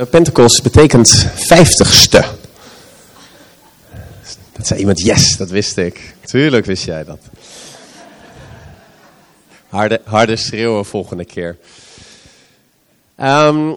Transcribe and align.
Eh, 0.00 0.06
Pentecost 0.06 0.62
betekent 0.62 1.08
vijftigste. 1.34 2.24
Dat 4.52 4.66
zei 4.66 4.80
iemand, 4.80 5.00
yes, 5.00 5.36
dat 5.36 5.50
wist 5.50 5.76
ik. 5.76 6.14
Tuurlijk 6.24 6.66
wist 6.66 6.84
jij 6.84 7.04
dat. 7.04 7.18
Harde, 9.68 10.00
harde 10.04 10.36
schreeuwen 10.36 10.84
volgende 10.84 11.24
keer. 11.24 11.58
Um, 13.16 13.76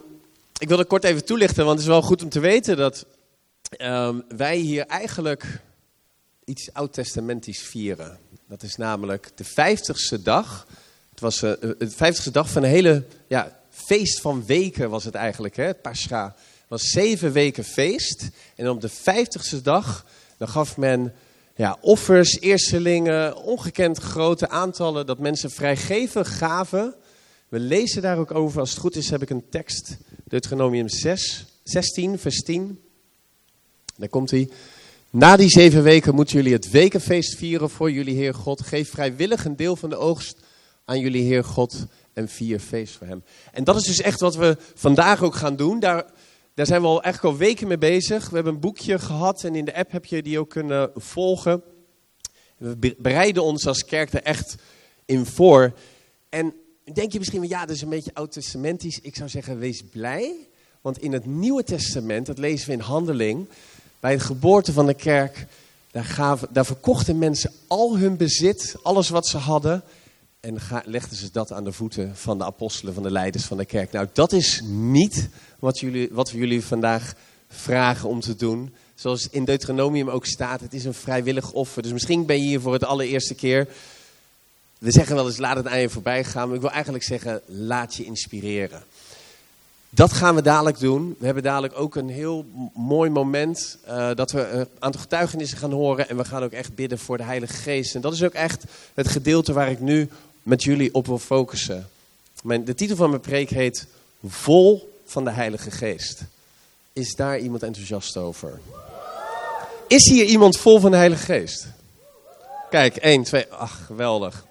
ik 0.57 0.67
wil 0.67 0.77
het 0.77 0.87
kort 0.87 1.03
even 1.03 1.25
toelichten, 1.25 1.65
want 1.65 1.77
het 1.77 1.87
is 1.87 1.93
wel 1.93 2.01
goed 2.01 2.23
om 2.23 2.29
te 2.29 2.39
weten 2.39 2.77
dat 2.77 3.05
um, 3.81 4.23
wij 4.27 4.57
hier 4.57 4.85
eigenlijk 4.85 5.61
iets 6.45 6.73
oud-testamentisch 6.73 7.61
vieren. 7.61 8.17
Dat 8.47 8.63
is 8.63 8.75
namelijk 8.75 9.31
de 9.35 9.43
vijftigste 9.43 10.21
dag. 10.21 10.67
Het 11.09 11.19
was 11.19 11.39
de 11.39 11.75
vijftigste 11.79 12.31
dag 12.31 12.49
van 12.49 12.63
een 12.63 12.69
hele 12.69 13.05
ja, 13.27 13.61
feest 13.73 14.21
van 14.21 14.45
weken 14.45 14.89
was 14.89 15.03
het 15.03 15.15
eigenlijk. 15.15 15.55
Hè? 15.55 15.73
Pascha 15.73 16.35
was 16.67 16.89
zeven 16.89 17.31
weken 17.31 17.63
feest. 17.63 18.29
En 18.55 18.69
op 18.69 18.81
de 18.81 18.89
vijftigste 18.89 19.61
dag 19.61 20.05
dan 20.37 20.47
gaf 20.47 20.77
men 20.77 21.13
ja, 21.55 21.77
offers, 21.81 22.39
eerstelingen, 22.39 23.35
ongekend 23.35 23.97
grote 23.97 24.49
aantallen 24.49 25.05
dat 25.05 25.19
mensen 25.19 25.51
vrijgeven 25.51 26.25
gaven. 26.25 26.95
We 27.47 27.59
lezen 27.59 28.01
daar 28.01 28.17
ook 28.17 28.33
over. 28.33 28.59
Als 28.59 28.69
het 28.69 28.79
goed 28.79 28.95
is 28.95 29.09
heb 29.09 29.21
ik 29.21 29.29
een 29.29 29.49
tekst. 29.49 29.97
Deuteronomium 30.23 30.89
6, 30.89 31.45
16, 31.63 32.19
vers 32.19 32.41
10. 32.41 32.79
Daar 33.97 34.09
komt 34.09 34.31
hij. 34.31 34.49
Na 35.09 35.35
die 35.35 35.49
zeven 35.49 35.83
weken 35.83 36.15
moeten 36.15 36.35
jullie 36.35 36.53
het 36.53 36.71
wekenfeest 36.71 37.35
vieren 37.35 37.69
voor 37.69 37.91
jullie 37.91 38.15
Heer 38.15 38.33
God. 38.33 38.61
Geef 38.61 38.89
vrijwillig 38.89 39.45
een 39.45 39.55
deel 39.55 39.75
van 39.75 39.89
de 39.89 39.95
oogst 39.95 40.35
aan 40.85 40.99
jullie 40.99 41.23
Heer 41.23 41.43
God 41.43 41.85
en 42.13 42.29
vier 42.29 42.59
feest 42.59 42.95
voor 42.95 43.07
hem. 43.07 43.23
En 43.51 43.63
dat 43.63 43.75
is 43.75 43.83
dus 43.83 44.01
echt 44.01 44.19
wat 44.19 44.35
we 44.35 44.57
vandaag 44.75 45.23
ook 45.23 45.35
gaan 45.35 45.55
doen. 45.55 45.79
Daar, 45.79 46.05
daar 46.53 46.65
zijn 46.65 46.81
we 46.81 46.87
al 46.87 47.03
eigenlijk 47.03 47.33
al 47.33 47.39
weken 47.39 47.67
mee 47.67 47.77
bezig. 47.77 48.29
We 48.29 48.35
hebben 48.35 48.53
een 48.53 48.59
boekje 48.59 48.99
gehad 48.99 49.43
en 49.43 49.55
in 49.55 49.65
de 49.65 49.75
app 49.75 49.91
heb 49.91 50.05
je 50.05 50.21
die 50.21 50.39
ook 50.39 50.49
kunnen 50.49 50.91
volgen. 50.95 51.63
We 52.57 52.95
bereiden 52.97 53.43
ons 53.43 53.67
als 53.67 53.85
kerk 53.85 54.13
er 54.13 54.23
echt 54.23 54.55
in 55.05 55.25
voor. 55.25 55.73
En 56.29 56.53
denk 56.93 57.11
je 57.11 57.19
misschien, 57.19 57.47
ja, 57.47 57.65
dat 57.65 57.75
is 57.75 57.81
een 57.81 57.89
beetje 57.89 58.13
oud-testamentisch. 58.13 58.99
Ik 59.01 59.15
zou 59.15 59.29
zeggen, 59.29 59.59
wees 59.59 59.83
blij. 59.91 60.47
Want 60.81 61.01
in 61.01 61.13
het 61.13 61.25
Nieuwe 61.25 61.63
Testament, 61.63 62.25
dat 62.25 62.37
lezen 62.37 62.67
we 62.67 62.73
in 62.73 62.79
Handeling, 62.79 63.47
bij 63.99 64.13
de 64.13 64.19
geboorte 64.19 64.73
van 64.73 64.85
de 64.85 64.93
kerk, 64.93 65.45
daar, 65.91 66.05
gaven, 66.05 66.47
daar 66.51 66.65
verkochten 66.65 67.17
mensen 67.17 67.51
al 67.67 67.97
hun 67.97 68.17
bezit, 68.17 68.75
alles 68.81 69.09
wat 69.09 69.27
ze 69.27 69.37
hadden. 69.37 69.83
En 70.43 70.57
legden 70.85 71.17
ze 71.17 71.29
dat 71.31 71.51
aan 71.51 71.63
de 71.63 71.71
voeten 71.71 72.15
van 72.15 72.37
de 72.37 72.43
apostelen, 72.43 72.93
van 72.93 73.03
de 73.03 73.11
leiders 73.11 73.43
van 73.43 73.57
de 73.57 73.65
kerk. 73.65 73.91
Nou, 73.91 74.07
dat 74.13 74.31
is 74.31 74.61
niet 74.65 75.29
wat, 75.59 75.79
jullie, 75.79 76.09
wat 76.11 76.31
we 76.31 76.37
jullie 76.37 76.63
vandaag 76.63 77.13
vragen 77.47 78.09
om 78.09 78.19
te 78.19 78.35
doen. 78.35 78.73
Zoals 78.95 79.27
in 79.29 79.45
Deuteronomium 79.45 80.09
ook 80.09 80.25
staat, 80.25 80.61
het 80.61 80.73
is 80.73 80.85
een 80.85 80.93
vrijwillig 80.93 81.51
offer. 81.51 81.81
Dus 81.81 81.91
misschien 81.91 82.25
ben 82.25 82.37
je 82.37 82.43
hier 82.43 82.61
voor 82.61 82.73
het 82.73 82.83
allereerste 82.83 83.35
keer. 83.35 83.67
We 84.77 84.91
zeggen 84.91 85.15
wel 85.15 85.25
eens, 85.25 85.37
laat 85.37 85.55
het 85.55 85.67
aan 85.67 85.79
je 85.79 85.89
voorbij 85.89 86.23
gaan. 86.23 86.47
Maar 86.47 86.55
ik 86.55 86.61
wil 86.61 86.71
eigenlijk 86.71 87.03
zeggen, 87.03 87.41
laat 87.45 87.95
je 87.95 88.05
inspireren. 88.05 88.83
Dat 89.89 90.13
gaan 90.13 90.35
we 90.35 90.41
dadelijk 90.41 90.79
doen. 90.79 91.15
We 91.19 91.25
hebben 91.25 91.43
dadelijk 91.43 91.79
ook 91.79 91.95
een 91.95 92.09
heel 92.09 92.45
mooi 92.73 93.09
moment 93.09 93.77
uh, 93.87 94.09
dat 94.15 94.31
we 94.31 94.47
een 94.47 94.67
aantal 94.79 95.01
getuigenissen 95.01 95.57
gaan 95.57 95.71
horen. 95.71 96.09
En 96.09 96.17
we 96.17 96.25
gaan 96.25 96.43
ook 96.43 96.51
echt 96.51 96.75
bidden 96.75 96.99
voor 96.99 97.17
de 97.17 97.23
Heilige 97.23 97.53
Geest. 97.53 97.95
En 97.95 98.01
dat 98.01 98.13
is 98.13 98.23
ook 98.23 98.33
echt 98.33 98.63
het 98.93 99.07
gedeelte 99.07 99.53
waar 99.53 99.71
ik 99.71 99.79
nu 99.79 100.09
met 100.43 100.63
jullie 100.63 100.93
op 100.93 101.05
wil 101.07 101.19
focussen. 101.19 101.89
Mijn, 102.43 102.65
de 102.65 102.73
titel 102.73 102.95
van 102.95 103.09
mijn 103.09 103.21
preek 103.21 103.49
heet 103.49 103.87
Vol 104.27 104.99
van 105.05 105.23
de 105.23 105.31
Heilige 105.31 105.71
Geest. 105.71 106.23
Is 106.93 107.15
daar 107.15 107.39
iemand 107.39 107.63
enthousiast 107.63 108.17
over? 108.17 108.59
Is 109.87 110.09
hier 110.09 110.25
iemand 110.25 110.57
vol 110.57 110.79
van 110.79 110.91
de 110.91 110.97
Heilige 110.97 111.23
Geest? 111.23 111.67
Kijk, 112.69 112.95
één, 112.95 113.23
twee, 113.23 113.45
ach, 113.51 113.85
geweldig. 113.85 114.45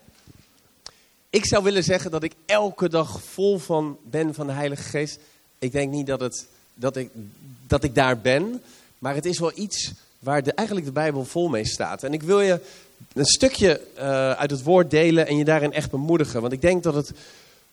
Ik 1.30 1.46
zou 1.46 1.64
willen 1.64 1.84
zeggen 1.84 2.10
dat 2.10 2.22
ik 2.22 2.32
elke 2.46 2.88
dag 2.88 3.22
vol 3.22 3.58
van 3.58 3.98
ben 4.02 4.34
van 4.34 4.46
de 4.46 4.52
Heilige 4.52 4.82
Geest. 4.82 5.18
Ik 5.58 5.72
denk 5.72 5.92
niet 5.92 6.06
dat, 6.06 6.20
het, 6.20 6.46
dat, 6.74 6.96
ik, 6.96 7.10
dat 7.66 7.84
ik 7.84 7.94
daar 7.94 8.18
ben, 8.18 8.62
maar 8.98 9.14
het 9.14 9.26
is 9.26 9.38
wel 9.38 9.52
iets 9.54 9.92
waar 10.18 10.42
de, 10.42 10.52
eigenlijk 10.52 10.86
de 10.86 10.92
Bijbel 10.92 11.24
vol 11.24 11.48
mee 11.48 11.66
staat. 11.66 12.02
En 12.02 12.12
ik 12.12 12.22
wil 12.22 12.40
je 12.40 12.60
een 13.14 13.24
stukje 13.24 13.80
uh, 13.96 14.30
uit 14.30 14.50
het 14.50 14.62
woord 14.62 14.90
delen 14.90 15.26
en 15.26 15.36
je 15.36 15.44
daarin 15.44 15.72
echt 15.72 15.90
bemoedigen. 15.90 16.40
Want 16.40 16.52
ik 16.52 16.60
denk 16.60 16.82
dat, 16.82 16.94
het, 16.94 17.12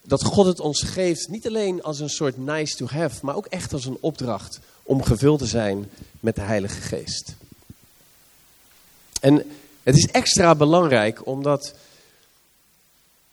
dat 0.01 0.23
God 0.23 0.45
het 0.45 0.59
ons 0.59 0.81
geeft, 0.81 1.29
niet 1.29 1.47
alleen 1.47 1.84
als 1.84 2.00
een 2.00 2.09
soort 2.09 2.38
nice 2.38 2.75
to 2.75 2.88
have, 2.88 3.25
maar 3.25 3.35
ook 3.35 3.45
echt 3.45 3.73
als 3.73 3.85
een 3.85 3.97
opdracht 4.00 4.59
om 4.84 5.03
gevuld 5.03 5.40
te 5.40 5.45
zijn 5.45 5.90
met 6.19 6.35
de 6.35 6.41
Heilige 6.41 6.81
Geest. 6.81 7.34
En 9.22 9.44
het 9.84 9.95
is 9.95 10.07
extra 10.07 10.56
belangrijk 10.56 11.25
omdat 11.25 11.73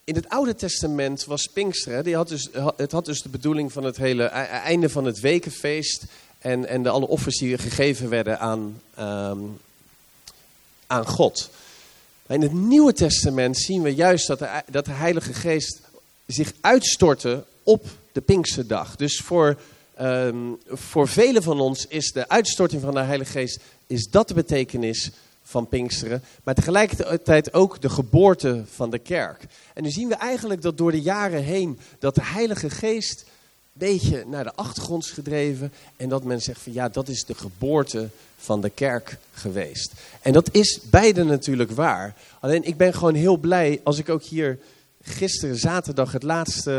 in 0.04 0.14
het 0.14 0.28
Oude 0.28 0.54
Testament 0.54 1.24
was 1.24 1.46
Pinksteren, 1.52 2.04
die 2.04 2.14
had 2.14 2.28
dus, 2.28 2.48
het 2.76 2.92
had 2.92 3.04
dus 3.04 3.22
de 3.22 3.28
bedoeling 3.28 3.72
van 3.72 3.84
het 3.84 3.96
hele 3.96 4.24
e-, 4.24 4.28
einde 4.28 4.88
van 4.88 5.04
het 5.04 5.20
wekenfeest 5.20 6.04
en, 6.38 6.66
en 6.66 6.82
de 6.82 6.88
alle 6.88 7.06
offers 7.06 7.38
die 7.38 7.58
gegeven 7.58 8.08
werden 8.08 8.38
aan, 8.38 8.80
um, 8.98 9.58
aan 10.86 11.06
God. 11.06 11.50
In 12.28 12.42
het 12.42 12.52
Nieuwe 12.52 12.92
Testament 12.92 13.58
zien 13.58 13.82
we 13.82 13.94
juist 13.94 14.26
dat 14.26 14.38
de, 14.38 14.62
dat 14.70 14.84
de 14.84 14.92
Heilige 14.92 15.34
Geest 15.34 15.80
zich 16.26 16.52
uitstortte 16.60 17.44
op 17.62 17.84
de 18.12 18.20
Pinksterdag. 18.20 18.96
Dus 18.96 19.20
voor, 19.20 19.60
um, 20.00 20.58
voor 20.66 21.08
velen 21.08 21.42
van 21.42 21.60
ons 21.60 21.86
is 21.86 22.12
de 22.12 22.28
uitstorting 22.28 22.82
van 22.82 22.94
de 22.94 23.00
Heilige 23.00 23.30
Geest 23.30 23.60
is 23.86 24.08
dat 24.10 24.28
de 24.28 24.34
betekenis 24.34 25.10
van 25.42 25.68
Pinksteren. 25.68 26.22
Maar 26.44 26.54
tegelijkertijd 26.54 27.54
ook 27.54 27.80
de 27.80 27.88
geboorte 27.88 28.64
van 28.74 28.90
de 28.90 28.98
kerk. 28.98 29.46
En 29.74 29.82
nu 29.82 29.90
zien 29.90 30.08
we 30.08 30.14
eigenlijk 30.14 30.62
dat 30.62 30.78
door 30.78 30.90
de 30.90 31.02
jaren 31.02 31.42
heen 31.42 31.78
dat 31.98 32.14
de 32.14 32.24
Heilige 32.24 32.70
Geest 32.70 33.24
beetje 33.78 34.24
naar 34.26 34.44
de 34.44 34.54
achtergrond 34.54 35.06
gedreven. 35.06 35.72
En 35.96 36.08
dat 36.08 36.24
men 36.24 36.42
zegt 36.42 36.60
van 36.60 36.72
ja, 36.72 36.88
dat 36.88 37.08
is 37.08 37.24
de 37.24 37.34
geboorte 37.34 38.08
van 38.36 38.60
de 38.60 38.70
kerk 38.70 39.16
geweest. 39.32 39.92
En 40.22 40.32
dat 40.32 40.48
is 40.52 40.80
beide 40.90 41.24
natuurlijk 41.24 41.70
waar. 41.70 42.14
Alleen 42.40 42.64
ik 42.64 42.76
ben 42.76 42.94
gewoon 42.94 43.14
heel 43.14 43.36
blij 43.36 43.80
als 43.84 43.98
ik 43.98 44.08
ook 44.08 44.22
hier 44.22 44.58
gisteren 45.02 45.56
zaterdag 45.56 46.12
het 46.12 46.22
laatste, 46.22 46.70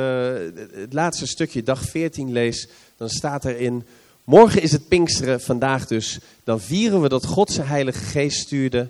het 0.74 0.94
laatste 0.94 1.28
stukje, 1.28 1.64
dag 1.64 1.82
14 1.82 2.32
lees. 2.32 2.68
Dan 2.98 3.10
staat 3.10 3.46
erin, 3.46 3.86
morgen 4.24 4.62
is 4.62 4.72
het 4.72 4.88
Pinksteren, 4.88 5.42
vandaag 5.42 5.88
dus. 5.88 6.20
Dan 6.44 6.62
vieren 6.62 7.02
we 7.02 7.10
dat 7.10 7.26
God 7.26 7.52
zijn 7.52 7.68
heilige 7.68 8.04
geest 8.04 8.40
stuurde 8.40 8.90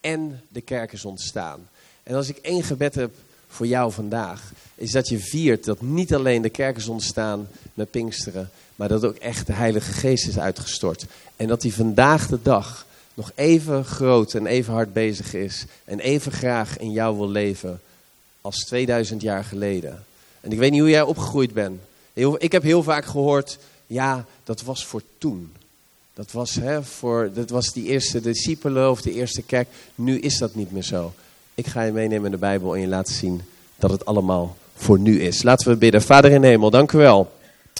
en 0.00 0.40
de 0.48 0.60
kerk 0.60 0.92
is 0.92 1.04
ontstaan. 1.04 1.68
En 2.02 2.14
als 2.14 2.28
ik 2.28 2.36
één 2.36 2.62
gebed 2.62 2.94
heb 2.94 3.10
voor 3.48 3.66
jou 3.66 3.92
vandaag, 3.92 4.52
is 4.74 4.90
dat 4.90 5.08
je 5.08 5.18
viert 5.18 5.64
dat 5.64 5.80
niet 5.80 6.14
alleen 6.14 6.42
de 6.42 6.50
kerk 6.50 6.76
is 6.76 6.88
ontstaan 6.88 7.48
met 7.74 7.90
Pinksteren, 7.90 8.50
maar 8.76 8.88
dat 8.88 9.04
ook 9.04 9.16
echt 9.16 9.46
de 9.46 9.52
Heilige 9.52 9.92
Geest 9.92 10.26
is 10.26 10.38
uitgestort. 10.38 11.06
En 11.36 11.46
dat 11.46 11.62
hij 11.62 11.70
vandaag 11.70 12.26
de 12.26 12.38
dag 12.42 12.86
nog 13.14 13.32
even 13.34 13.84
groot 13.84 14.34
en 14.34 14.46
even 14.46 14.72
hard 14.72 14.92
bezig 14.92 15.34
is 15.34 15.64
en 15.84 16.00
even 16.00 16.32
graag 16.32 16.78
in 16.78 16.92
jou 16.92 17.16
wil 17.16 17.28
leven 17.28 17.80
als 18.40 18.56
2000 18.64 19.22
jaar 19.22 19.44
geleden. 19.44 20.04
En 20.40 20.52
ik 20.52 20.58
weet 20.58 20.70
niet 20.70 20.80
hoe 20.80 20.90
jij 20.90 21.02
opgegroeid 21.02 21.52
bent. 21.52 21.80
Ik 22.38 22.52
heb 22.52 22.62
heel 22.62 22.82
vaak 22.82 23.04
gehoord, 23.04 23.58
ja, 23.86 24.24
dat 24.44 24.62
was 24.62 24.84
voor 24.84 25.02
toen. 25.18 25.52
Dat 26.14 26.32
was, 26.32 26.54
hè, 26.54 26.82
voor, 26.82 27.30
dat 27.34 27.50
was 27.50 27.72
die 27.72 27.86
eerste 27.86 28.20
discipelen 28.20 28.90
of 28.90 29.02
de 29.02 29.12
eerste 29.12 29.42
kerk. 29.42 29.68
Nu 29.94 30.18
is 30.18 30.38
dat 30.38 30.54
niet 30.54 30.72
meer 30.72 30.82
zo. 30.82 31.12
Ik 31.58 31.66
ga 31.66 31.82
je 31.82 31.92
meenemen 31.92 32.24
in 32.24 32.30
de 32.30 32.36
Bijbel 32.38 32.74
en 32.74 32.80
je 32.80 32.88
laten 32.88 33.14
zien 33.14 33.42
dat 33.76 33.90
het 33.90 34.04
allemaal 34.04 34.56
voor 34.74 34.98
nu 34.98 35.20
is. 35.20 35.42
Laten 35.42 35.68
we 35.68 35.76
bidden. 35.76 36.02
Vader 36.02 36.30
in 36.30 36.42
hemel, 36.42 36.70
dank 36.70 36.92
u 36.92 36.98
wel 36.98 37.32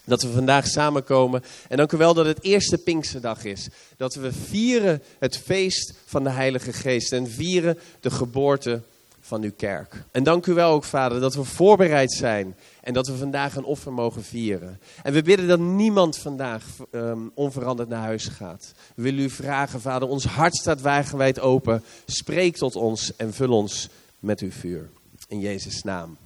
dat 0.04 0.22
we 0.22 0.28
vandaag 0.28 0.66
samenkomen. 0.66 1.42
En 1.68 1.76
dank 1.76 1.92
u 1.92 1.96
wel 1.96 2.14
dat 2.14 2.26
het 2.26 2.42
eerste 2.42 2.78
Pinksterdag 2.78 3.44
is. 3.44 3.68
Dat 3.96 4.14
we 4.14 4.32
vieren 4.32 5.02
het 5.18 5.36
feest 5.36 5.94
van 6.06 6.24
de 6.24 6.30
Heilige 6.30 6.72
Geest 6.72 7.12
en 7.12 7.30
vieren 7.30 7.78
de 8.00 8.10
geboorte 8.10 8.80
van 9.20 9.42
uw 9.42 9.52
kerk. 9.56 10.04
En 10.10 10.22
dank 10.22 10.46
u 10.46 10.54
wel 10.54 10.70
ook, 10.70 10.84
Vader, 10.84 11.20
dat 11.20 11.34
we 11.34 11.44
voorbereid 11.44 12.12
zijn 12.12 12.56
en 12.88 12.94
dat 12.94 13.06
we 13.06 13.16
vandaag 13.16 13.56
een 13.56 13.64
offer 13.64 13.92
mogen 13.92 14.24
vieren. 14.24 14.80
En 15.02 15.12
we 15.12 15.22
bidden 15.22 15.48
dat 15.48 15.58
niemand 15.58 16.16
vandaag 16.16 16.64
um, 16.90 17.30
onveranderd 17.34 17.88
naar 17.88 18.02
huis 18.02 18.24
gaat. 18.24 18.72
We 18.94 19.02
willen 19.02 19.20
u 19.20 19.30
vragen, 19.30 19.80
Vader, 19.80 20.08
ons 20.08 20.24
hart 20.24 20.56
staat 20.56 20.80
wagenwijd 20.80 21.40
open. 21.40 21.84
Spreek 22.06 22.56
tot 22.56 22.76
ons 22.76 23.16
en 23.16 23.34
vul 23.34 23.52
ons 23.52 23.88
met 24.18 24.40
uw 24.40 24.50
vuur. 24.50 24.88
In 25.26 25.40
Jezus' 25.40 25.82
naam. 25.82 26.16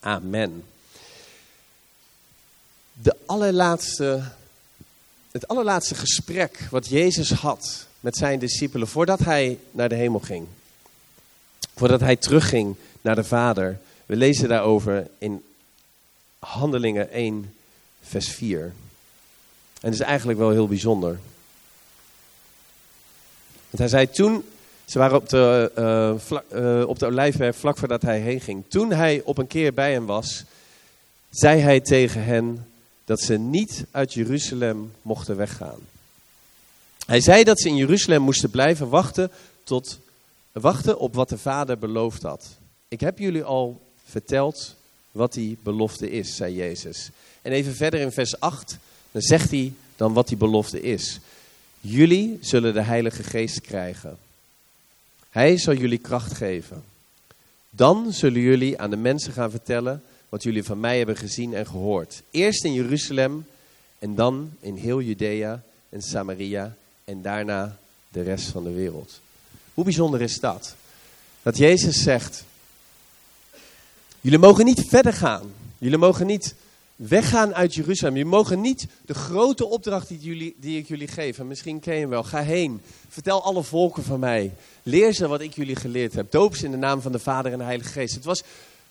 Amen. 0.00 0.64
De 2.92 3.16
allerlaatste, 3.26 4.22
het 5.30 5.48
allerlaatste 5.48 5.94
gesprek 5.94 6.66
wat 6.70 6.88
Jezus 6.88 7.30
had 7.30 7.86
met 8.00 8.16
zijn 8.16 8.38
discipelen 8.38 8.88
voordat 8.88 9.18
hij 9.18 9.58
naar 9.70 9.88
de 9.88 9.94
hemel 9.94 10.20
ging. 10.20 10.46
Voordat 11.74 12.00
hij 12.00 12.16
terugging 12.16 12.76
naar 13.00 13.14
de 13.14 13.24
Vader. 13.24 13.78
We 14.06 14.16
lezen 14.16 14.48
daarover 14.48 15.06
in 15.18 15.42
Handelingen 16.46 17.10
1, 17.10 17.54
vers 18.00 18.28
4. 18.28 18.62
En 18.62 18.72
dat 19.80 19.92
is 19.92 20.00
eigenlijk 20.00 20.38
wel 20.38 20.50
heel 20.50 20.68
bijzonder. 20.68 21.18
Want 23.70 23.78
hij 23.78 23.88
zei 23.88 24.10
toen, 24.10 24.44
ze 24.84 24.98
waren 24.98 25.16
op 25.16 25.28
de, 25.28 25.72
uh, 25.78 26.20
vla, 26.20 26.44
uh, 26.52 26.88
op 26.88 26.98
de 26.98 27.06
olijfberg 27.06 27.56
vlak 27.56 27.78
voordat 27.78 28.02
hij 28.02 28.20
heen 28.20 28.40
ging. 28.40 28.64
Toen 28.68 28.92
hij 28.92 29.22
op 29.24 29.38
een 29.38 29.46
keer 29.46 29.74
bij 29.74 29.92
hen 29.92 30.04
was, 30.04 30.44
zei 31.30 31.60
hij 31.60 31.80
tegen 31.80 32.24
hen 32.24 32.66
dat 33.04 33.20
ze 33.20 33.38
niet 33.38 33.84
uit 33.90 34.14
Jeruzalem 34.14 34.92
mochten 35.02 35.36
weggaan. 35.36 35.78
Hij 37.06 37.20
zei 37.20 37.44
dat 37.44 37.60
ze 37.60 37.68
in 37.68 37.76
Jeruzalem 37.76 38.22
moesten 38.22 38.50
blijven 38.50 38.88
wachten, 38.88 39.30
tot, 39.64 39.98
wachten 40.52 40.98
op 40.98 41.14
wat 41.14 41.28
de 41.28 41.38
Vader 41.38 41.78
beloofd 41.78 42.22
had. 42.22 42.48
Ik 42.88 43.00
heb 43.00 43.18
jullie 43.18 43.44
al 43.44 43.80
verteld 44.04 44.76
wat 45.12 45.32
die 45.32 45.58
belofte 45.62 46.10
is, 46.10 46.36
zei 46.36 46.54
Jezus. 46.54 47.10
En 47.42 47.52
even 47.52 47.74
verder 47.74 48.00
in 48.00 48.12
vers 48.12 48.40
8, 48.40 48.78
dan 49.10 49.22
zegt 49.22 49.50
hij 49.50 49.72
dan 49.96 50.12
wat 50.12 50.28
die 50.28 50.36
belofte 50.36 50.82
is. 50.82 51.18
Jullie 51.80 52.38
zullen 52.40 52.74
de 52.74 52.82
Heilige 52.82 53.22
Geest 53.22 53.60
krijgen. 53.60 54.18
Hij 55.30 55.58
zal 55.58 55.74
jullie 55.74 55.98
kracht 55.98 56.32
geven. 56.32 56.82
Dan 57.70 58.12
zullen 58.12 58.40
jullie 58.40 58.78
aan 58.78 58.90
de 58.90 58.96
mensen 58.96 59.32
gaan 59.32 59.50
vertellen 59.50 60.02
wat 60.28 60.42
jullie 60.42 60.64
van 60.64 60.80
mij 60.80 60.96
hebben 60.98 61.16
gezien 61.16 61.54
en 61.54 61.66
gehoord. 61.66 62.22
Eerst 62.30 62.64
in 62.64 62.72
Jeruzalem 62.72 63.46
en 63.98 64.14
dan 64.14 64.50
in 64.60 64.74
heel 64.74 65.00
Judea 65.00 65.62
en 65.88 66.02
Samaria 66.02 66.76
en 67.04 67.22
daarna 67.22 67.78
de 68.08 68.22
rest 68.22 68.48
van 68.48 68.64
de 68.64 68.72
wereld. 68.72 69.20
Hoe 69.74 69.84
bijzonder 69.84 70.20
is 70.20 70.40
dat? 70.40 70.74
Dat 71.42 71.56
Jezus 71.56 72.02
zegt, 72.02 72.44
jullie 74.22 74.38
mogen 74.38 74.64
niet 74.64 74.84
verder 74.88 75.12
gaan. 75.12 75.52
Jullie 75.78 75.98
mogen 75.98 76.26
niet 76.26 76.54
weggaan 76.96 77.54
uit 77.54 77.74
Jeruzalem. 77.74 78.16
Je 78.16 78.24
mogen 78.24 78.60
niet 78.60 78.86
de 79.06 79.14
grote 79.14 79.66
opdracht 79.66 80.08
die, 80.08 80.18
jullie, 80.18 80.56
die 80.60 80.78
ik 80.78 80.88
jullie 80.88 81.08
geef, 81.08 81.38
en 81.38 81.46
misschien 81.46 81.80
ken 81.80 81.94
je 81.94 82.00
hem 82.00 82.08
wel, 82.08 82.22
ga 82.22 82.42
heen. 82.42 82.80
Vertel 83.08 83.42
alle 83.42 83.62
volken 83.62 84.02
van 84.02 84.20
mij. 84.20 84.52
Leer 84.82 85.12
ze 85.12 85.28
wat 85.28 85.40
ik 85.40 85.54
jullie 85.54 85.76
geleerd 85.76 86.14
heb. 86.14 86.30
Doop 86.30 86.56
ze 86.56 86.64
in 86.64 86.70
de 86.70 86.76
naam 86.76 87.00
van 87.00 87.12
de 87.12 87.18
Vader 87.18 87.52
en 87.52 87.58
de 87.58 87.64
Heilige 87.64 87.90
Geest. 87.90 88.14
Het 88.14 88.24
was 88.24 88.42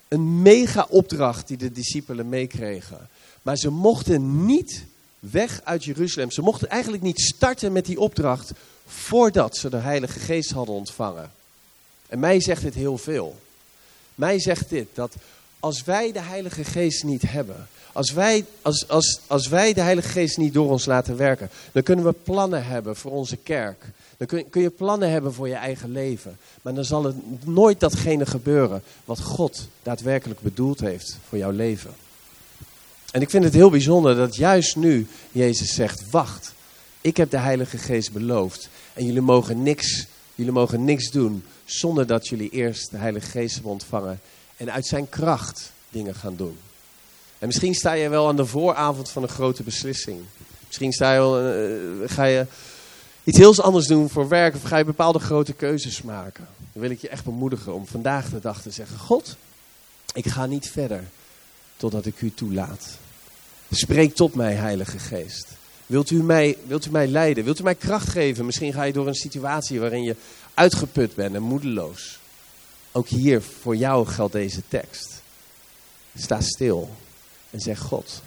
een 0.07 0.42
mega 0.42 0.86
opdracht 0.89 1.48
die 1.48 1.57
de 1.57 1.72
discipelen 1.72 2.30
meekregen. 2.30 3.10
Maar 3.42 3.57
ze 3.57 3.69
mochten 3.69 4.45
niet 4.45 4.86
weg 5.19 5.62
uit 5.63 5.83
Jeruzalem. 5.83 6.31
Ze 6.31 6.42
mochten 6.42 6.69
eigenlijk 6.69 7.04
niet 7.04 7.22
starten 7.22 7.72
met 7.72 7.86
die 7.86 8.00
opdracht 8.00 8.51
voordat 8.88 9.57
ze 9.57 9.69
de 9.69 9.78
Heilige 9.78 10.19
Geest 10.19 10.51
hadden 10.51 10.75
ontvangen. 10.75 11.31
En 12.07 12.19
mij 12.19 12.42
zegt 12.42 12.62
dit 12.62 12.74
heel 12.74 12.98
veel. 12.98 13.39
Mij 14.15 14.39
zegt 14.39 14.69
dit, 14.69 14.87
dat 14.93 15.15
als 15.59 15.83
wij 15.83 16.11
de 16.11 16.21
Heilige 16.21 16.63
Geest 16.63 17.03
niet 17.03 17.21
hebben, 17.21 17.67
als 17.91 18.11
wij, 18.11 18.45
als, 18.61 18.87
als, 18.87 19.19
als 19.27 19.47
wij 19.47 19.73
de 19.73 19.81
Heilige 19.81 20.09
Geest 20.09 20.37
niet 20.37 20.53
door 20.53 20.69
ons 20.69 20.85
laten 20.85 21.17
werken, 21.17 21.49
dan 21.71 21.83
kunnen 21.83 22.05
we 22.05 22.13
plannen 22.23 22.65
hebben 22.65 22.95
voor 22.95 23.11
onze 23.11 23.37
kerk. 23.37 23.85
Dan 24.17 24.27
kun, 24.27 24.49
kun 24.49 24.61
je 24.61 24.69
plannen 24.69 25.09
hebben 25.09 25.33
voor 25.33 25.47
je 25.47 25.55
eigen 25.55 25.91
leven. 25.91 26.37
Maar 26.61 26.73
dan 26.73 26.85
zal 26.85 27.03
het 27.03 27.15
nooit 27.45 27.79
datgene 27.79 28.25
gebeuren 28.25 28.83
wat 29.05 29.21
God 29.21 29.67
daadwerkelijk 29.83 30.39
bedoeld 30.39 30.79
heeft 30.79 31.17
voor 31.27 31.37
jouw 31.37 31.51
leven. 31.51 31.91
En 33.11 33.21
ik 33.21 33.29
vind 33.29 33.43
het 33.43 33.53
heel 33.53 33.69
bijzonder 33.69 34.15
dat 34.15 34.35
juist 34.35 34.75
nu 34.75 35.07
Jezus 35.31 35.73
zegt, 35.73 36.09
wacht, 36.09 36.53
ik 37.01 37.17
heb 37.17 37.31
de 37.31 37.37
Heilige 37.37 37.77
Geest 37.77 38.11
beloofd. 38.11 38.69
En 38.93 39.05
jullie 39.05 39.21
mogen 39.21 39.63
niks, 39.63 40.05
jullie 40.36 40.51
mogen 40.51 40.86
niks 40.86 41.12
doen 41.12 41.44
zonder 41.66 42.07
dat 42.07 42.28
jullie 42.28 42.50
eerst 42.50 42.92
de 42.92 42.98
Heilige 42.98 43.30
Geest 43.30 43.54
hebben 43.54 43.72
ontvangen. 43.72 44.19
En 44.57 44.72
uit 44.72 44.86
zijn 44.86 45.10
kracht 45.10 45.72
dingen 45.89 46.16
gaan 46.16 46.36
doen. 46.36 46.57
En 47.39 47.48
misschien 47.48 47.74
sta 47.74 47.94
je 47.94 48.10
wel 48.10 48.28
aan 48.28 48.36
de 48.36 48.45
vooravond 48.45 49.10
van 49.10 49.24
een 49.24 49.30
grote 49.30 49.63
beslissing. 49.63 50.19
Misschien 50.68 50.92
sta 50.92 51.13
je, 51.13 52.00
uh, 52.04 52.10
ga 52.10 52.24
je 52.24 52.45
iets 53.24 53.38
heel 53.38 53.56
anders 53.56 53.88
doen 53.88 54.10
voor 54.10 54.28
werk 54.28 54.56
of 54.56 54.63
ga 54.63 54.78
je 54.78 54.86
bepaalde 54.86 55.19
grote 55.19 55.54
keuzes 55.54 56.01
maken. 56.01 56.48
Dan 56.74 56.81
wil 56.81 56.92
ik 56.92 57.01
je 57.01 57.10
echt 57.10 57.24
bemoedigen 57.24 57.74
om 57.74 57.88
vandaag 57.88 58.30
de 58.30 58.39
dag 58.39 58.62
te 58.62 58.72
zeggen, 58.72 58.98
God, 58.98 59.36
ik 60.13 60.28
ga 60.28 60.45
niet 60.45 60.69
verder 60.69 61.04
totdat 61.78 62.06
ik 62.06 62.22
u 62.22 62.33
toelaat. 62.33 62.98
Spreek 63.72 64.16
tot 64.16 64.36
mij, 64.36 64.54
Heilige 64.54 65.00
Geest. 65.00 65.48
Wilt 65.91 66.11
u, 66.11 66.23
mij, 66.23 66.57
wilt 66.67 66.85
u 66.85 66.91
mij 66.91 67.07
leiden? 67.07 67.43
Wilt 67.43 67.59
u 67.59 67.63
mij 67.63 67.75
kracht 67.75 68.09
geven? 68.09 68.45
Misschien 68.45 68.73
ga 68.73 68.83
je 68.83 68.93
door 68.93 69.07
een 69.07 69.15
situatie 69.15 69.79
waarin 69.79 70.03
je 70.03 70.15
uitgeput 70.53 71.15
bent 71.15 71.35
en 71.35 71.41
moedeloos. 71.41 72.19
Ook 72.91 73.07
hier 73.07 73.41
voor 73.41 73.75
jou 73.75 74.07
geldt 74.07 74.33
deze 74.33 74.61
tekst. 74.67 75.21
Sta 76.15 76.41
stil 76.41 76.89
en 77.49 77.59
zeg 77.59 77.79
God, 77.79 78.21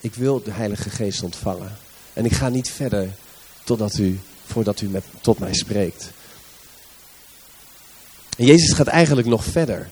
ik 0.00 0.14
wil 0.14 0.42
de 0.42 0.50
Heilige 0.50 0.90
Geest 0.90 1.22
ontvangen. 1.22 1.76
En 2.12 2.24
ik 2.24 2.32
ga 2.32 2.48
niet 2.48 2.70
verder 2.70 3.14
totdat 3.64 3.98
u, 3.98 4.20
voordat 4.46 4.80
u 4.80 4.88
met, 4.88 5.04
tot 5.20 5.38
mij 5.38 5.54
spreekt. 5.54 6.10
En 8.36 8.44
Jezus 8.46 8.72
gaat 8.72 8.86
eigenlijk 8.86 9.28
nog 9.28 9.44
verder. 9.44 9.88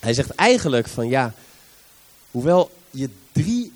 Hij 0.00 0.14
zegt 0.14 0.30
eigenlijk 0.30 0.88
van 0.88 1.08
ja, 1.08 1.34
hoewel 2.30 2.70
je 2.90 3.08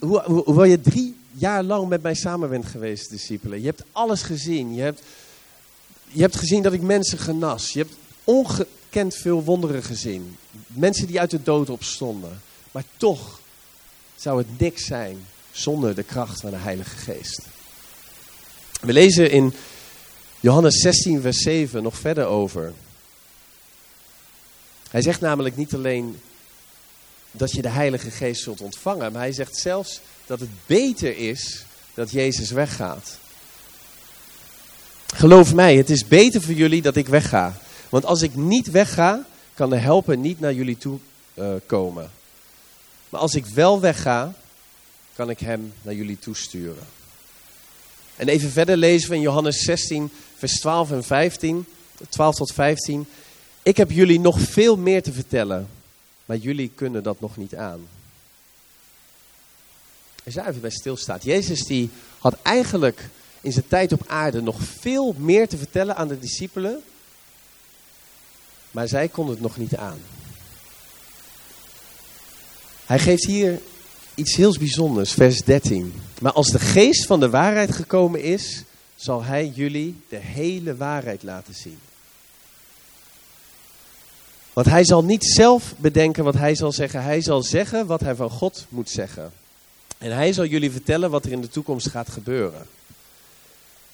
drie, 0.00 0.20
hoewel 0.20 0.64
je 0.64 0.80
drie 0.80 1.16
jaar 1.32 1.62
lang 1.62 1.88
met 1.88 2.02
mij 2.02 2.14
samen 2.14 2.48
bent 2.48 2.66
geweest, 2.66 3.10
discipelen. 3.10 3.60
Je 3.60 3.66
hebt 3.66 3.82
alles 3.92 4.22
gezien. 4.22 4.74
Je 4.74 4.82
hebt, 4.82 5.02
je 6.06 6.20
hebt 6.20 6.36
gezien 6.36 6.62
dat 6.62 6.72
ik 6.72 6.82
mensen 6.82 7.18
genas. 7.18 7.72
Je 7.72 7.78
hebt 7.78 7.94
ongekend 8.24 9.14
veel 9.14 9.44
wonderen 9.44 9.82
gezien. 9.82 10.36
Mensen 10.66 11.06
die 11.06 11.20
uit 11.20 11.30
de 11.30 11.42
dood 11.42 11.70
opstonden. 11.70 12.40
Maar 12.72 12.84
toch 12.96 13.40
zou 14.16 14.38
het 14.38 14.58
niks 14.58 14.84
zijn 14.84 15.26
zonder 15.50 15.94
de 15.94 16.02
kracht 16.02 16.40
van 16.40 16.50
de 16.50 16.56
Heilige 16.56 16.96
Geest. 16.96 17.42
We 18.80 18.92
lezen 18.92 19.30
in 19.30 19.54
Johannes 20.40 20.80
16, 20.80 21.20
vers 21.20 21.38
7 21.38 21.82
nog 21.82 21.96
verder 21.96 22.26
over. 22.26 22.72
Hij 24.90 25.02
zegt 25.02 25.20
namelijk 25.20 25.56
niet 25.56 25.74
alleen 25.74 26.20
dat 27.30 27.52
je 27.52 27.62
de 27.62 27.68
Heilige 27.68 28.10
Geest 28.10 28.42
zult 28.42 28.60
ontvangen, 28.60 29.12
maar 29.12 29.20
hij 29.20 29.32
zegt 29.32 29.56
zelfs 29.56 30.00
dat 30.26 30.40
het 30.40 30.66
beter 30.66 31.16
is 31.16 31.64
dat 31.94 32.10
Jezus 32.10 32.50
weggaat. 32.50 33.18
Geloof 35.14 35.54
mij, 35.54 35.76
het 35.76 35.90
is 35.90 36.06
beter 36.06 36.42
voor 36.42 36.54
jullie 36.54 36.82
dat 36.82 36.96
ik 36.96 37.08
wegga. 37.08 37.60
Want 37.88 38.04
als 38.04 38.22
ik 38.22 38.34
niet 38.34 38.70
wegga, 38.70 39.24
kan 39.54 39.70
de 39.70 39.76
helper 39.76 40.16
niet 40.16 40.40
naar 40.40 40.54
jullie 40.54 40.78
toe 40.78 40.98
uh, 41.34 41.52
komen. 41.66 42.10
Maar 43.08 43.20
als 43.20 43.34
ik 43.34 43.46
wel 43.46 43.80
wegga, 43.80 44.34
kan 45.14 45.30
ik 45.30 45.38
hem 45.38 45.72
naar 45.82 45.94
jullie 45.94 46.18
toesturen. 46.18 46.86
En 48.16 48.28
even 48.28 48.50
verder 48.50 48.76
lezen 48.76 49.10
we 49.10 49.16
in 49.16 49.20
Johannes 49.20 49.62
16, 49.62 50.10
vers 50.36 50.60
12 50.60 50.90
en 50.90 51.04
15, 51.04 51.66
12 52.08 52.34
tot 52.34 52.52
15. 52.52 53.06
Ik 53.62 53.76
heb 53.76 53.90
jullie 53.90 54.20
nog 54.20 54.40
veel 54.40 54.76
meer 54.76 55.02
te 55.02 55.12
vertellen, 55.12 55.68
maar 56.30 56.38
jullie 56.38 56.70
kunnen 56.74 57.02
dat 57.02 57.20
nog 57.20 57.36
niet 57.36 57.54
aan. 57.54 57.80
Als 60.24 60.34
je 60.34 60.46
even 60.46 60.60
bij 60.60 60.70
stilstaat. 60.70 61.22
Jezus 61.22 61.64
die 61.64 61.90
had 62.18 62.36
eigenlijk 62.42 63.08
in 63.40 63.52
zijn 63.52 63.68
tijd 63.68 63.92
op 63.92 64.02
aarde 64.06 64.42
nog 64.42 64.62
veel 64.62 65.14
meer 65.18 65.48
te 65.48 65.56
vertellen 65.56 65.96
aan 65.96 66.08
de 66.08 66.18
discipelen, 66.18 66.82
maar 68.70 68.88
zij 68.88 69.08
konden 69.08 69.34
het 69.34 69.42
nog 69.42 69.56
niet 69.56 69.76
aan. 69.76 69.98
Hij 72.86 72.98
geeft 72.98 73.26
hier 73.26 73.60
iets 74.14 74.36
heel 74.36 74.58
bijzonders, 74.58 75.12
vers 75.12 75.42
13. 75.42 75.94
Maar 76.20 76.32
als 76.32 76.48
de 76.48 76.58
geest 76.58 77.06
van 77.06 77.20
de 77.20 77.30
waarheid 77.30 77.74
gekomen 77.74 78.22
is, 78.22 78.62
zal 78.96 79.24
hij 79.24 79.46
jullie 79.54 80.00
de 80.08 80.16
hele 80.16 80.76
waarheid 80.76 81.22
laten 81.22 81.54
zien. 81.54 81.78
Want 84.52 84.66
hij 84.66 84.84
zal 84.84 85.04
niet 85.04 85.24
zelf 85.24 85.74
bedenken 85.76 86.24
wat 86.24 86.34
hij 86.34 86.54
zal 86.54 86.72
zeggen. 86.72 87.02
Hij 87.02 87.20
zal 87.20 87.42
zeggen 87.42 87.86
wat 87.86 88.00
hij 88.00 88.14
van 88.14 88.30
God 88.30 88.66
moet 88.68 88.90
zeggen. 88.90 89.32
En 89.98 90.14
hij 90.14 90.32
zal 90.32 90.44
jullie 90.44 90.70
vertellen 90.70 91.10
wat 91.10 91.24
er 91.24 91.32
in 91.32 91.40
de 91.40 91.48
toekomst 91.48 91.88
gaat 91.88 92.08
gebeuren. 92.08 92.66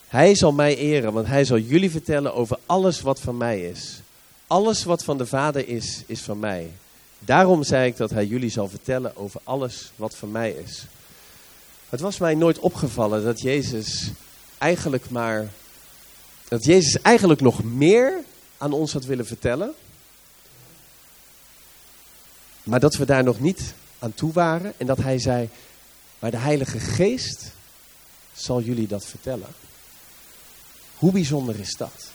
Hij 0.08 0.34
zal 0.34 0.52
mij 0.52 0.76
eren, 0.76 1.12
want 1.12 1.26
hij 1.26 1.44
zal 1.44 1.58
jullie 1.58 1.90
vertellen 1.90 2.34
over 2.34 2.58
alles 2.66 3.00
wat 3.00 3.20
van 3.20 3.36
mij 3.36 3.62
is. 3.62 4.00
Alles 4.46 4.84
wat 4.84 5.04
van 5.04 5.18
de 5.18 5.26
Vader 5.26 5.68
is, 5.68 6.02
is 6.06 6.20
van 6.20 6.38
mij. 6.38 6.70
Daarom 7.18 7.62
zei 7.62 7.88
ik 7.88 7.96
dat 7.96 8.10
hij 8.10 8.26
jullie 8.26 8.50
zal 8.50 8.68
vertellen 8.68 9.16
over 9.16 9.40
alles 9.44 9.90
wat 9.96 10.16
van 10.16 10.30
mij 10.30 10.50
is. 10.50 10.84
Het 11.88 12.00
was 12.00 12.18
mij 12.18 12.34
nooit 12.34 12.58
opgevallen 12.58 13.24
dat 13.24 13.40
Jezus 13.40 14.10
eigenlijk 14.58 15.10
maar. 15.10 15.48
Dat 16.48 16.64
Jezus 16.64 17.02
eigenlijk 17.02 17.40
nog 17.40 17.64
meer 17.64 18.12
aan 18.58 18.72
ons 18.72 18.92
had 18.92 19.04
willen 19.04 19.26
vertellen. 19.26 19.74
Maar 22.66 22.80
dat 22.80 22.94
we 22.94 23.04
daar 23.04 23.24
nog 23.24 23.40
niet 23.40 23.74
aan 23.98 24.14
toe 24.14 24.32
waren. 24.32 24.72
En 24.76 24.86
dat 24.86 24.98
hij 24.98 25.18
zei: 25.18 25.48
Maar 26.18 26.30
de 26.30 26.36
Heilige 26.36 26.78
Geest 26.78 27.52
zal 28.32 28.60
jullie 28.60 28.86
dat 28.86 29.04
vertellen. 29.04 29.48
Hoe 30.96 31.12
bijzonder 31.12 31.60
is 31.60 31.76
dat? 31.76 32.10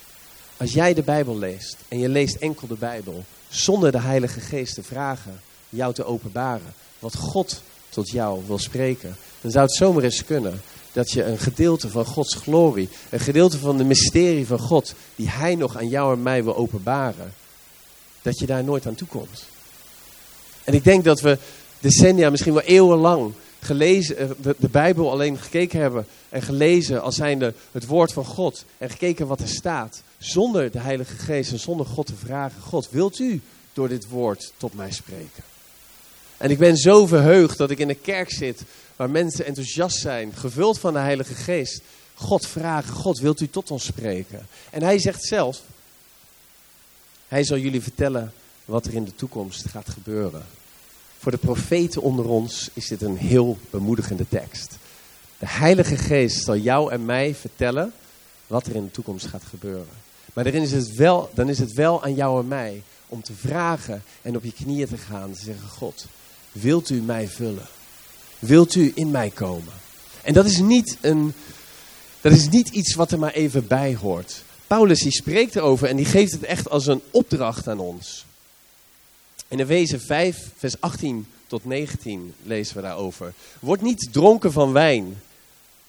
Als 0.58 0.74
jij 0.74 0.94
de 0.94 1.04
Bijbel 1.04 1.38
leest 1.38 1.78
en 1.88 2.00
je 2.00 2.10
leest 2.10 2.36
enkel 2.36 2.68
de 2.68 2.76
Bijbel, 2.76 3.26
zonder 3.50 3.92
de 3.92 4.00
Heilige 4.00 4.40
Geest 4.40 4.74
te 4.74 4.84
vragen, 4.84 5.42
jou 5.70 5.94
te 5.94 6.04
openbaren, 6.04 6.74
wat 7.00 7.16
God 7.16 7.62
tot 7.90 8.10
jou 8.10 8.44
wil 8.48 8.60
spreken, 8.60 9.16
dan 9.42 9.52
zou 9.52 9.66
het 9.66 9.76
zomaar 9.76 10.04
eens 10.04 10.26
kunnen 10.26 10.62
dat 10.92 11.12
je 11.12 11.24
een 11.24 11.40
gedeelte 11.40 11.90
van 11.90 12.06
Gods 12.06 12.36
glorie, 12.36 12.90
een 13.10 13.20
gedeelte 13.20 13.58
van 13.58 13.78
de 13.78 13.84
mysterie 13.84 14.48
van 14.48 14.60
God, 14.60 14.94
die 15.16 15.30
Hij 15.30 15.56
nog 15.56 15.78
aan 15.78 15.90
jou 15.90 16.14
en 16.14 16.24
mij 16.24 16.44
wil 16.44 16.56
openbaren, 16.56 17.34
dat 18.22 18.40
je 18.40 18.46
daar 18.46 18.64
nooit 18.64 18.88
aan 18.88 18.96
toe 18.96 19.08
komt. 19.08 19.46
En 20.64 20.74
ik 20.74 20.84
denk 20.84 21.04
dat 21.04 21.22
we 21.22 21.38
decennia, 21.80 22.30
misschien 22.30 22.54
wel 22.54 22.64
eeuwenlang, 22.64 23.34
gelezen, 23.62 24.18
eh, 24.18 24.30
de, 24.58 24.70
Bijbel 24.70 25.12
alleen 25.12 25.38
gekeken 25.38 25.80
hebben 25.80 26.06
en 26.30 26.42
gelezen 26.42 27.02
als 27.02 27.16
zijnde 27.16 27.54
het 27.72 27.86
woord 27.86 28.14
van 28.14 28.26
God 28.26 28.66
en 28.78 28.90
gekeken 28.90 29.28
wat 29.28 29.40
er 29.40 29.48
staat, 29.48 30.02
zonder 30.18 30.72
de 30.72 30.80
Heilige 30.80 31.16
Geest 31.16 31.52
en 31.52 31.60
zonder 31.60 31.86
God 31.86 32.06
te 32.06 32.16
vragen, 32.16 32.62
God, 32.62 32.90
wilt 32.90 33.20
u 33.20 33.42
door 33.74 33.88
dit 33.88 34.08
woord 34.10 34.54
tot 34.58 34.74
mij 34.74 34.92
spreken? 34.92 35.44
En 36.38 36.50
ik 36.50 36.58
ben 36.58 36.78
zo 36.78 37.08
verheugd 37.08 37.58
dat 37.58 37.72
ik 37.72 37.80
in 37.80 37.90
een 37.90 38.02
kerk 38.02 38.32
zit 38.32 38.64
waar 38.96 39.10
mensen 39.10 39.46
enthousiast 39.46 39.98
zijn, 39.98 40.34
gevuld 40.36 40.80
van 40.80 40.94
de 40.94 41.00
Heilige 41.00 41.34
Geest. 41.34 41.82
God 42.14 42.48
vragen, 42.48 42.94
God 42.94 43.20
wilt 43.20 43.42
u 43.42 43.50
tot 43.50 43.72
ons 43.72 43.86
spreken? 43.86 44.48
En 44.70 44.84
hij 44.84 45.00
zegt 45.00 45.24
zelf, 45.24 45.62
hij 47.28 47.44
zal 47.44 47.58
jullie 47.58 47.82
vertellen 47.82 48.34
wat 48.66 48.86
er 48.86 48.94
in 48.94 49.04
de 49.04 49.16
toekomst 49.16 49.70
gaat 49.70 49.90
gebeuren. 49.90 50.46
Voor 51.18 51.32
de 51.32 51.38
profeten 51.38 52.02
onder 52.02 52.28
ons 52.28 52.70
is 52.74 52.88
dit 52.88 53.02
een 53.02 53.18
heel 53.18 53.58
bemoedigende 53.70 54.28
tekst. 54.30 54.78
De 55.40 55.48
Heilige 55.48 55.98
Geest 55.98 56.44
zal 56.44 56.58
jou 56.58 56.92
en 56.92 57.06
mij 57.06 57.36
vertellen 57.36 57.94
wat 58.48 58.66
er 58.66 58.76
in 58.76 58.84
de 58.84 58.92
toekomst 58.92 59.26
gaat 59.26 59.44
gebeuren. 59.50 59.94
Maar 60.34 60.44
dan 60.44 60.54
is 60.54 60.72
het 60.72 60.96
wel, 60.96 61.30
dan 61.34 61.50
is 61.50 61.60
het 61.60 61.74
wel 61.74 62.04
aan 62.04 62.16
jou 62.16 62.42
en 62.42 62.48
mij 62.48 62.84
om 63.08 63.24
te 63.24 63.34
vragen 63.34 64.04
en 64.22 64.36
op 64.36 64.44
je 64.44 64.54
knieën 64.54 64.88
te 64.88 64.98
gaan. 64.98 65.34
Te 65.34 65.44
zeggen, 65.44 65.70
God, 65.70 66.06
wilt 66.52 66.90
u 66.90 67.02
mij 67.02 67.28
vullen? 67.28 67.68
Wilt 68.40 68.76
u 68.76 68.92
in 68.96 69.12
mij 69.12 69.30
komen? 69.30 69.74
En 70.22 70.34
dat 70.34 70.46
is 70.46 70.58
niet, 70.58 70.98
een, 71.02 71.34
dat 72.22 72.32
is 72.32 72.50
niet 72.50 72.70
iets 72.70 72.96
wat 72.96 73.12
er 73.12 73.20
maar 73.20 73.34
even 73.34 73.68
bij 73.68 73.96
hoort. 73.96 74.44
Paulus 74.68 75.02
die 75.02 75.12
spreekt 75.12 75.56
erover 75.56 75.88
en 75.88 75.96
die 75.96 76.06
geeft 76.06 76.32
het 76.32 76.44
echt 76.44 76.70
als 76.70 76.88
een 76.88 77.02
opdracht 77.12 77.68
aan 77.68 77.80
ons. 77.80 78.26
In 79.52 79.60
Efeze 79.60 80.00
5, 80.00 80.50
vers 80.58 80.82
18 80.82 81.28
tot 81.48 81.66
19 81.66 82.34
lezen 82.44 82.76
we 82.76 82.82
daarover. 82.82 83.34
Word 83.60 83.82
niet 83.82 84.08
dronken 84.12 84.52
van 84.52 84.72
wijn, 84.72 85.22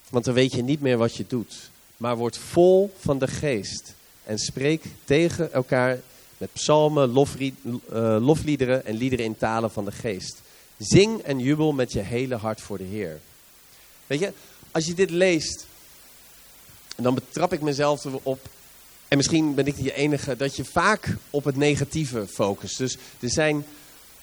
want 0.09 0.25
dan 0.25 0.35
weet 0.35 0.53
je 0.53 0.63
niet 0.63 0.81
meer 0.81 0.97
wat 0.97 1.17
je 1.17 1.25
doet. 1.29 1.71
Maar 1.97 2.17
word 2.17 2.39
vol 2.39 2.95
van 2.99 3.19
de 3.19 3.27
geest 3.27 3.95
en 4.25 4.39
spreek 4.39 4.85
tegen 5.05 5.53
elkaar 5.53 6.01
met 6.39 6.53
psalmen, 6.53 7.09
eh, 7.09 8.17
lofliederen 8.21 8.87
en 8.87 8.97
liederen 8.97 9.25
in 9.25 9.37
talen 9.37 9.71
van 9.71 9.85
de 9.85 9.93
geest. 9.93 10.41
Zing 10.79 11.21
en 11.21 11.39
jubel 11.39 11.73
met 11.73 11.93
je 11.93 12.01
hele 12.01 12.37
hart 12.37 12.61
voor 12.61 12.79
de 12.79 12.85
Heer. 12.85 13.21
Weet 14.07 14.21
je, 14.21 14.33
als 14.71 14.87
je 14.87 14.95
dit 14.95 15.11
leest, 15.11 15.67
dan 16.97 17.15
betrap 17.15 17.53
ik 17.53 17.61
mezelf 17.61 18.05
erop 18.05 18.49
en 19.13 19.19
misschien 19.19 19.55
ben 19.55 19.67
ik 19.67 19.77
de 19.77 19.95
enige 19.95 20.37
dat 20.37 20.57
je 20.57 20.65
vaak 20.65 21.17
op 21.31 21.45
het 21.45 21.57
negatieve 21.57 22.27
focust. 22.27 22.79
Dus 22.79 22.97
er 23.21 23.31
zijn 23.31 23.65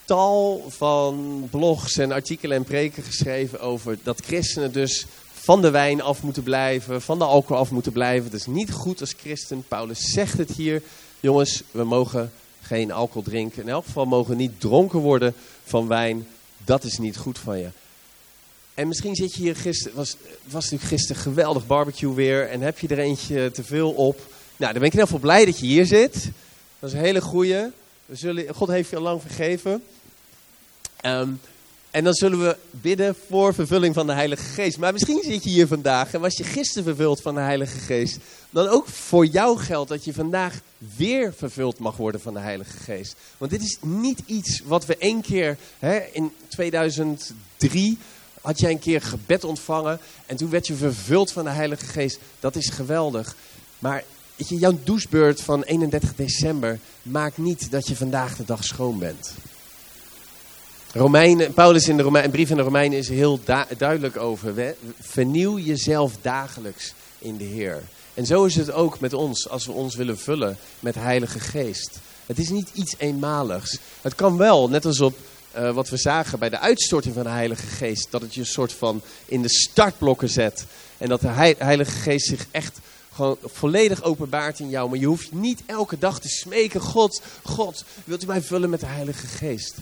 tal 0.05 0.65
van 0.67 1.47
blogs 1.51 1.97
en 1.97 2.11
artikelen 2.11 2.57
en 2.57 2.63
preken 2.63 3.03
geschreven 3.03 3.59
over 3.59 3.97
dat 4.03 4.21
christenen 4.25 4.71
dus 4.71 5.05
van 5.33 5.61
de 5.61 5.69
wijn 5.69 6.01
af 6.01 6.23
moeten 6.23 6.43
blijven, 6.43 7.01
van 7.01 7.17
de 7.17 7.23
alcohol 7.23 7.57
af 7.57 7.71
moeten 7.71 7.91
blijven. 7.91 8.31
Dat 8.31 8.39
is 8.39 8.45
niet 8.45 8.71
goed 8.71 9.01
als 9.01 9.13
christen. 9.17 9.63
Paulus 9.67 10.11
zegt 10.11 10.37
het 10.37 10.51
hier. 10.51 10.81
Jongens, 11.19 11.63
we 11.71 11.83
mogen 11.83 12.31
geen 12.61 12.91
alcohol 12.91 13.23
drinken. 13.23 13.61
In 13.61 13.69
elk 13.69 13.85
geval 13.85 14.05
mogen 14.05 14.37
niet 14.37 14.59
dronken 14.59 14.99
worden 14.99 15.33
van 15.63 15.87
wijn. 15.87 16.27
Dat 16.65 16.83
is 16.83 16.97
niet 16.97 17.17
goed 17.17 17.39
van 17.39 17.59
je. 17.59 17.69
En 18.73 18.87
misschien 18.87 19.15
zit 19.15 19.33
je 19.33 19.41
hier 19.41 19.55
gisteren, 19.55 19.97
was, 19.97 20.15
was 20.43 20.63
natuurlijk 20.63 20.89
gisteren 20.89 21.21
geweldig 21.21 21.67
barbecue 21.67 22.13
weer 22.13 22.49
en 22.49 22.61
heb 22.61 22.79
je 22.79 22.87
er 22.87 22.99
eentje 22.99 23.51
te 23.51 23.63
veel 23.63 23.91
op. 23.91 24.19
Nou, 24.59 24.71
dan 24.71 24.81
ben 24.81 24.91
ik 24.91 24.97
heel 24.97 25.07
veel 25.07 25.19
blij 25.19 25.45
dat 25.45 25.59
je 25.59 25.65
hier 25.65 25.85
zit. 25.85 26.31
Dat 26.79 26.89
is 26.89 26.95
een 26.95 27.03
hele 27.03 27.21
goeie. 27.21 27.65
We 28.05 28.15
zullen, 28.15 28.55
God 28.55 28.67
heeft 28.69 28.89
je 28.89 28.95
al 28.95 29.01
lang 29.01 29.21
vergeven. 29.21 29.83
Ehm, 31.01 31.29
en 31.91 32.03
dan 32.03 32.13
zullen 32.13 32.39
we 32.39 32.57
bidden 32.71 33.15
voor 33.27 33.53
vervulling 33.53 33.93
van 33.93 34.07
de 34.07 34.13
Heilige 34.13 34.43
Geest. 34.43 34.77
Maar 34.77 34.93
misschien 34.93 35.21
zit 35.23 35.43
je 35.43 35.49
hier 35.49 35.67
vandaag 35.67 36.13
en 36.13 36.21
was 36.21 36.37
je 36.37 36.43
gisteren 36.43 36.83
vervuld 36.83 37.21
van 37.21 37.35
de 37.35 37.39
Heilige 37.39 37.79
Geest. 37.79 38.17
Dan 38.49 38.67
ook 38.67 38.87
voor 38.87 39.25
jou 39.25 39.57
geldt 39.57 39.89
dat 39.89 40.03
je 40.03 40.13
vandaag 40.13 40.59
weer 40.95 41.33
vervuld 41.33 41.79
mag 41.79 41.97
worden 41.97 42.21
van 42.21 42.33
de 42.33 42.39
Heilige 42.39 42.77
Geest. 42.77 43.15
Want 43.37 43.51
dit 43.51 43.61
is 43.61 43.77
niet 43.81 44.21
iets 44.25 44.61
wat 44.65 44.85
we 44.85 44.97
één 44.97 45.21
keer 45.21 45.57
hè, 45.79 45.99
in 46.11 46.31
2003 46.47 47.97
had 48.41 48.59
jij 48.59 48.71
een 48.71 48.79
keer 48.79 49.01
gebed 49.01 49.43
ontvangen 49.43 49.99
en 50.25 50.35
toen 50.35 50.49
werd 50.49 50.67
je 50.67 50.75
vervuld 50.75 51.31
van 51.31 51.43
de 51.43 51.49
Heilige 51.49 51.85
Geest. 51.85 52.19
Dat 52.39 52.55
is 52.55 52.69
geweldig. 52.69 53.35
Maar 53.79 54.03
Weet 54.39 54.49
je, 54.49 54.57
jouw 54.57 54.79
douchebeurt 54.83 55.41
van 55.41 55.63
31 55.63 56.15
december 56.15 56.79
maakt 57.01 57.37
niet 57.37 57.71
dat 57.71 57.87
je 57.87 57.95
vandaag 57.95 58.35
de 58.35 58.45
dag 58.45 58.63
schoon 58.63 58.99
bent. 58.99 59.33
Romeinen, 60.93 61.53
Paulus 61.53 61.87
in 61.87 61.97
de 61.97 62.03
Romein, 62.03 62.31
brief 62.31 62.49
in 62.49 62.55
de 62.55 62.61
Romeinen 62.61 62.97
is 62.97 63.09
heel 63.09 63.39
duidelijk 63.77 64.17
over. 64.17 64.75
Vernieuw 64.99 65.57
jezelf 65.57 66.13
dagelijks 66.21 66.93
in 67.17 67.37
de 67.37 67.43
Heer. 67.43 67.83
En 68.13 68.25
zo 68.25 68.45
is 68.45 68.55
het 68.55 68.71
ook 68.71 68.99
met 68.99 69.13
ons 69.13 69.49
als 69.49 69.65
we 69.65 69.71
ons 69.71 69.95
willen 69.95 70.17
vullen 70.17 70.57
met 70.79 70.95
Heilige 70.95 71.39
Geest. 71.39 71.99
Het 72.25 72.39
is 72.39 72.49
niet 72.49 72.69
iets 72.73 72.95
eenmaligs. 72.97 73.77
Het 74.01 74.15
kan 74.15 74.37
wel, 74.37 74.69
net 74.69 74.85
als 74.85 74.99
op 74.99 75.17
uh, 75.57 75.73
wat 75.73 75.89
we 75.89 75.97
zagen 75.97 76.39
bij 76.39 76.49
de 76.49 76.59
uitstorting 76.59 77.13
van 77.13 77.23
de 77.23 77.29
Heilige 77.29 77.67
Geest, 77.67 78.07
dat 78.11 78.21
het 78.21 78.33
je 78.33 78.39
een 78.39 78.45
soort 78.45 78.73
van 78.73 79.01
in 79.25 79.41
de 79.41 79.49
startblokken 79.49 80.29
zet. 80.29 80.65
En 80.97 81.09
dat 81.09 81.21
de 81.21 81.53
Heilige 81.57 81.91
Geest 81.91 82.27
zich 82.27 82.47
echt 82.51 82.79
gewoon 83.19 83.37
volledig 83.43 84.03
openbaart 84.03 84.59
in 84.59 84.69
jou. 84.69 84.89
Maar 84.89 84.99
je 84.99 85.05
hoeft 85.05 85.31
niet 85.31 85.61
elke 85.65 85.97
dag 85.97 86.19
te 86.19 86.29
smeken. 86.29 86.81
God, 86.81 87.21
God, 87.43 87.83
wilt 88.03 88.23
u 88.23 88.25
mij 88.25 88.41
vullen 88.41 88.69
met 88.69 88.79
de 88.79 88.85
Heilige 88.85 89.27
Geest? 89.27 89.75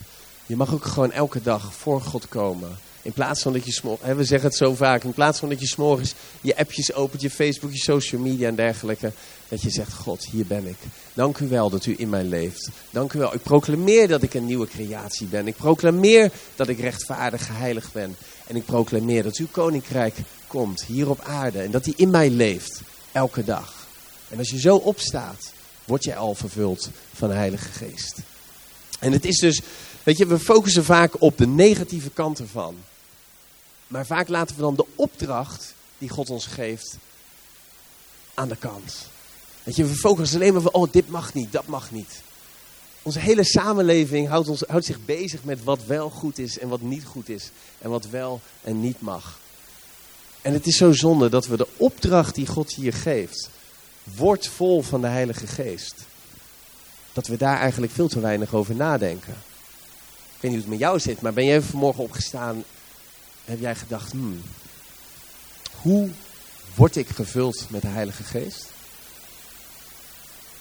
Je 0.46 0.56
mag 0.56 0.74
ook 0.74 0.84
gewoon 0.84 1.12
elke 1.12 1.42
dag 1.42 1.74
voor 1.74 2.00
God 2.00 2.28
komen. 2.28 2.78
In 3.02 3.12
plaats 3.12 3.42
van 3.42 3.52
dat 3.52 3.64
je 3.64 3.72
smorgens, 3.72 4.16
we 4.16 4.24
zeggen 4.24 4.48
het 4.48 4.58
zo 4.58 4.74
vaak, 4.74 5.04
in 5.04 5.12
plaats 5.12 5.38
van 5.38 5.48
dat 5.48 5.60
je 5.60 5.66
s'morgens 5.66 6.14
je 6.40 6.56
appjes 6.56 6.94
opent, 6.94 7.20
je 7.20 7.30
Facebook, 7.30 7.72
je 7.72 7.78
social 7.78 8.20
media 8.20 8.48
en 8.48 8.54
dergelijke. 8.54 9.12
Dat 9.48 9.62
je 9.62 9.70
zegt, 9.70 9.92
God, 9.92 10.24
hier 10.24 10.46
ben 10.46 10.66
ik. 10.66 10.76
Dank 11.14 11.38
u 11.38 11.48
wel 11.48 11.70
dat 11.70 11.86
u 11.86 11.94
in 11.98 12.08
mij 12.08 12.24
leeft. 12.24 12.70
Dank 12.90 13.12
u 13.12 13.18
wel. 13.18 13.34
Ik 13.34 13.42
proclameer 13.42 14.08
dat 14.08 14.22
ik 14.22 14.34
een 14.34 14.46
nieuwe 14.46 14.66
creatie 14.66 15.26
ben. 15.26 15.46
Ik 15.46 15.56
proclameer 15.56 16.30
dat 16.56 16.68
ik 16.68 16.80
rechtvaardig 16.80 17.46
geheiligd 17.46 17.92
ben. 17.92 18.16
En 18.46 18.56
ik 18.56 18.64
proclameer 18.64 19.22
dat 19.22 19.36
uw 19.36 19.48
koninkrijk 19.50 20.14
komt 20.46 20.84
hier 20.84 21.10
op 21.10 21.20
aarde. 21.20 21.58
En 21.58 21.70
dat 21.70 21.84
hij 21.84 21.94
in 21.96 22.10
mij 22.10 22.30
leeft. 22.30 22.80
Elke 23.12 23.44
dag. 23.44 23.86
En 24.28 24.38
als 24.38 24.50
je 24.50 24.60
zo 24.60 24.76
opstaat, 24.76 25.52
word 25.84 26.04
je 26.04 26.16
al 26.16 26.34
vervuld 26.34 26.90
van 27.14 27.28
de 27.28 27.34
Heilige 27.34 27.68
Geest. 27.68 28.18
En 28.98 29.12
het 29.12 29.24
is 29.24 29.38
dus, 29.38 29.60
weet 30.02 30.18
je, 30.18 30.26
we 30.26 30.38
focussen 30.38 30.84
vaak 30.84 31.22
op 31.22 31.38
de 31.38 31.46
negatieve 31.46 32.10
kant 32.10 32.38
ervan. 32.38 32.76
Maar 33.86 34.06
vaak 34.06 34.28
laten 34.28 34.56
we 34.56 34.62
dan 34.62 34.74
de 34.74 34.86
opdracht 34.94 35.74
die 35.98 36.08
God 36.08 36.30
ons 36.30 36.46
geeft 36.46 36.96
aan 38.34 38.48
de 38.48 38.56
kant. 38.56 39.08
Weet 39.62 39.76
je, 39.76 39.84
we 39.84 39.94
focussen 39.94 40.40
alleen 40.40 40.52
maar 40.52 40.62
van, 40.62 40.72
oh, 40.72 40.92
dit 40.92 41.08
mag 41.08 41.34
niet, 41.34 41.52
dat 41.52 41.66
mag 41.66 41.90
niet. 41.90 42.22
Onze 43.02 43.18
hele 43.18 43.44
samenleving 43.44 44.28
houdt, 44.28 44.48
ons, 44.48 44.64
houdt 44.66 44.84
zich 44.84 45.04
bezig 45.04 45.44
met 45.44 45.64
wat 45.64 45.84
wel 45.84 46.10
goed 46.10 46.38
is 46.38 46.58
en 46.58 46.68
wat 46.68 46.80
niet 46.80 47.04
goed 47.04 47.28
is. 47.28 47.50
En 47.78 47.90
wat 47.90 48.08
wel 48.08 48.40
en 48.62 48.80
niet 48.80 49.00
mag. 49.00 49.38
En 50.42 50.52
het 50.52 50.66
is 50.66 50.76
zo 50.76 50.92
zonde 50.92 51.28
dat 51.28 51.46
we 51.46 51.56
de 51.56 51.68
opdracht 51.76 52.34
die 52.34 52.46
God 52.46 52.72
hier 52.72 52.92
geeft, 52.92 53.50
wordt 54.02 54.48
vol 54.48 54.82
van 54.82 55.00
de 55.00 55.06
Heilige 55.06 55.46
Geest. 55.46 55.94
Dat 57.12 57.26
we 57.26 57.36
daar 57.36 57.58
eigenlijk 57.58 57.92
veel 57.92 58.08
te 58.08 58.20
weinig 58.20 58.54
over 58.54 58.74
nadenken. 58.74 59.32
Ik 59.32 60.40
weet 60.40 60.50
niet 60.50 60.50
hoe 60.50 60.60
het 60.60 60.68
met 60.68 60.78
jou 60.78 61.00
zit, 61.00 61.20
maar 61.20 61.32
ben 61.32 61.44
jij 61.44 61.62
vanmorgen 61.62 62.02
opgestaan 62.02 62.64
heb 63.44 63.60
jij 63.60 63.74
gedacht, 63.74 64.12
hmm, 64.12 64.42
hoe 65.80 66.10
word 66.74 66.96
ik 66.96 67.08
gevuld 67.08 67.66
met 67.70 67.82
de 67.82 67.88
Heilige 67.88 68.22
Geest? 68.22 68.62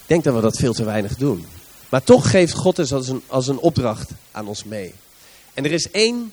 Ik 0.02 0.14
denk 0.14 0.24
dat 0.24 0.36
we 0.36 0.42
dat 0.42 0.58
veel 0.58 0.74
te 0.74 0.84
weinig 0.84 1.18
doen. 1.18 1.46
Maar 1.90 2.04
toch 2.04 2.30
geeft 2.30 2.54
God 2.54 2.78
het 2.78 2.92
als 2.92 3.08
een, 3.08 3.24
als 3.28 3.48
een 3.48 3.58
opdracht 3.58 4.10
aan 4.32 4.48
ons 4.48 4.64
mee. 4.64 4.94
En 5.54 5.66
er 5.66 5.72
is 5.72 5.92
één 5.92 6.32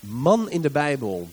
man 0.00 0.50
in 0.50 0.60
de 0.60 0.70
Bijbel 0.70 1.28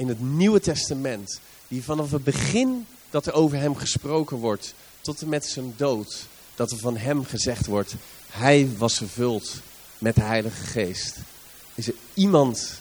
in 0.00 0.08
het 0.08 0.20
Nieuwe 0.20 0.60
Testament, 0.60 1.40
die 1.68 1.84
vanaf 1.84 2.10
het 2.10 2.24
begin 2.24 2.86
dat 3.10 3.26
er 3.26 3.32
over 3.32 3.58
hem 3.58 3.76
gesproken 3.76 4.36
wordt, 4.36 4.74
tot 5.00 5.20
en 5.20 5.28
met 5.28 5.46
zijn 5.46 5.74
dood, 5.76 6.26
dat 6.54 6.70
er 6.70 6.78
van 6.78 6.96
hem 6.96 7.24
gezegd 7.24 7.66
wordt, 7.66 7.94
hij 8.30 8.68
was 8.78 8.96
vervuld 8.96 9.50
met 9.98 10.14
de 10.14 10.20
Heilige 10.20 10.64
Geest. 10.64 11.16
Is 11.74 11.86
er 11.86 11.94
iemand 12.14 12.72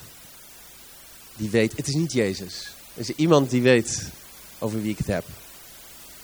die 1.36 1.50
weet, 1.50 1.78
het 1.78 1.88
is 1.88 1.94
niet 1.94 2.12
Jezus, 2.12 2.68
is 2.94 3.10
er 3.10 3.16
iemand 3.18 3.50
die 3.50 3.62
weet 3.62 4.02
over 4.60 4.82
wie 4.82 4.92
ik 4.92 4.98
het 4.98 5.08
heb? 5.08 5.26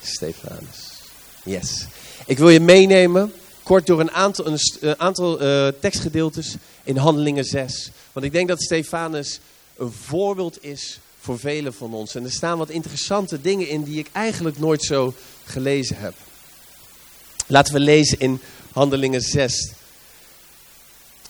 Stefanus. 0.01 0.91
Yes. 1.43 1.85
Ik 2.25 2.37
wil 2.37 2.49
je 2.49 2.59
meenemen 2.59 3.33
kort 3.63 3.87
door 3.87 3.99
een 3.99 4.11
aantal, 4.11 4.45
een, 4.45 4.99
aantal 4.99 5.39
eh, 5.39 5.67
tekstgedeeltes 5.79 6.55
in 6.83 6.97
Handelingen 6.97 7.45
6. 7.45 7.91
Want 8.11 8.25
ik 8.25 8.31
denk 8.31 8.47
dat 8.47 8.63
Stefanus 8.63 9.39
een 9.77 9.91
voorbeeld 9.91 10.63
is 10.63 10.99
voor 11.19 11.39
velen 11.39 11.73
van 11.73 11.93
ons. 11.93 12.15
En 12.15 12.23
er 12.23 12.31
staan 12.31 12.57
wat 12.57 12.69
interessante 12.69 13.41
dingen 13.41 13.67
in 13.67 13.83
die 13.83 13.99
ik 13.99 14.07
eigenlijk 14.11 14.59
nooit 14.59 14.83
zo 14.83 15.13
gelezen 15.43 15.97
heb. 15.97 16.13
Laten 17.47 17.73
we 17.73 17.79
lezen 17.79 18.19
in 18.19 18.41
Handelingen 18.71 19.21
6. 19.21 19.71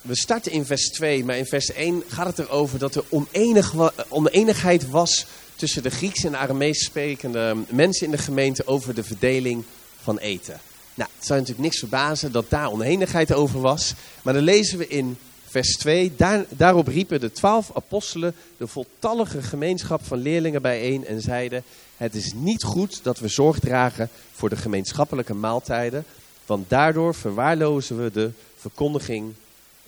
We 0.01 0.15
starten 0.15 0.51
in 0.51 0.65
vers 0.65 0.89
2, 0.89 1.23
maar 1.23 1.37
in 1.37 1.45
vers 1.45 1.71
1 1.71 2.03
gaat 2.07 2.37
het 2.37 2.39
erover 2.39 2.79
dat 2.79 2.95
er 2.95 3.03
oneenig 3.09 3.73
oneenigheid 4.09 4.89
was 4.89 5.25
tussen 5.55 5.83
de 5.83 5.89
Grieks 5.89 6.23
en 6.23 6.37
Aramees 6.37 6.85
sprekende 6.85 7.55
mensen 7.69 8.05
in 8.05 8.11
de 8.11 8.17
gemeente 8.17 8.67
over 8.67 8.95
de 8.95 9.03
verdeling 9.03 9.63
van 10.01 10.17
eten. 10.17 10.59
Nou, 10.93 11.09
het 11.15 11.25
zou 11.25 11.39
natuurlijk 11.39 11.67
niks 11.67 11.79
verbazen 11.79 12.31
dat 12.31 12.49
daar 12.49 12.71
oneenigheid 12.71 13.33
over 13.33 13.61
was. 13.61 13.93
Maar 14.21 14.33
dan 14.33 14.43
lezen 14.43 14.77
we 14.77 14.87
in 14.87 15.17
vers 15.55 15.77
2, 15.77 16.13
daar, 16.15 16.45
daarop 16.49 16.87
riepen 16.87 17.19
de 17.19 17.31
twaalf 17.31 17.71
apostelen 17.73 18.35
de 18.57 18.67
voltallige 18.67 19.41
gemeenschap 19.41 20.05
van 20.05 20.17
leerlingen 20.17 20.61
bijeen 20.61 21.05
en 21.05 21.21
zeiden, 21.21 21.63
het 21.97 22.15
is 22.15 22.33
niet 22.33 22.63
goed 22.63 23.03
dat 23.03 23.19
we 23.19 23.27
zorg 23.27 23.59
dragen 23.59 24.09
voor 24.33 24.49
de 24.49 24.55
gemeenschappelijke 24.55 25.33
maaltijden, 25.33 26.05
want 26.45 26.69
daardoor 26.69 27.15
verwaarlozen 27.15 28.03
we 28.03 28.11
de 28.11 28.31
verkondiging 28.57 29.33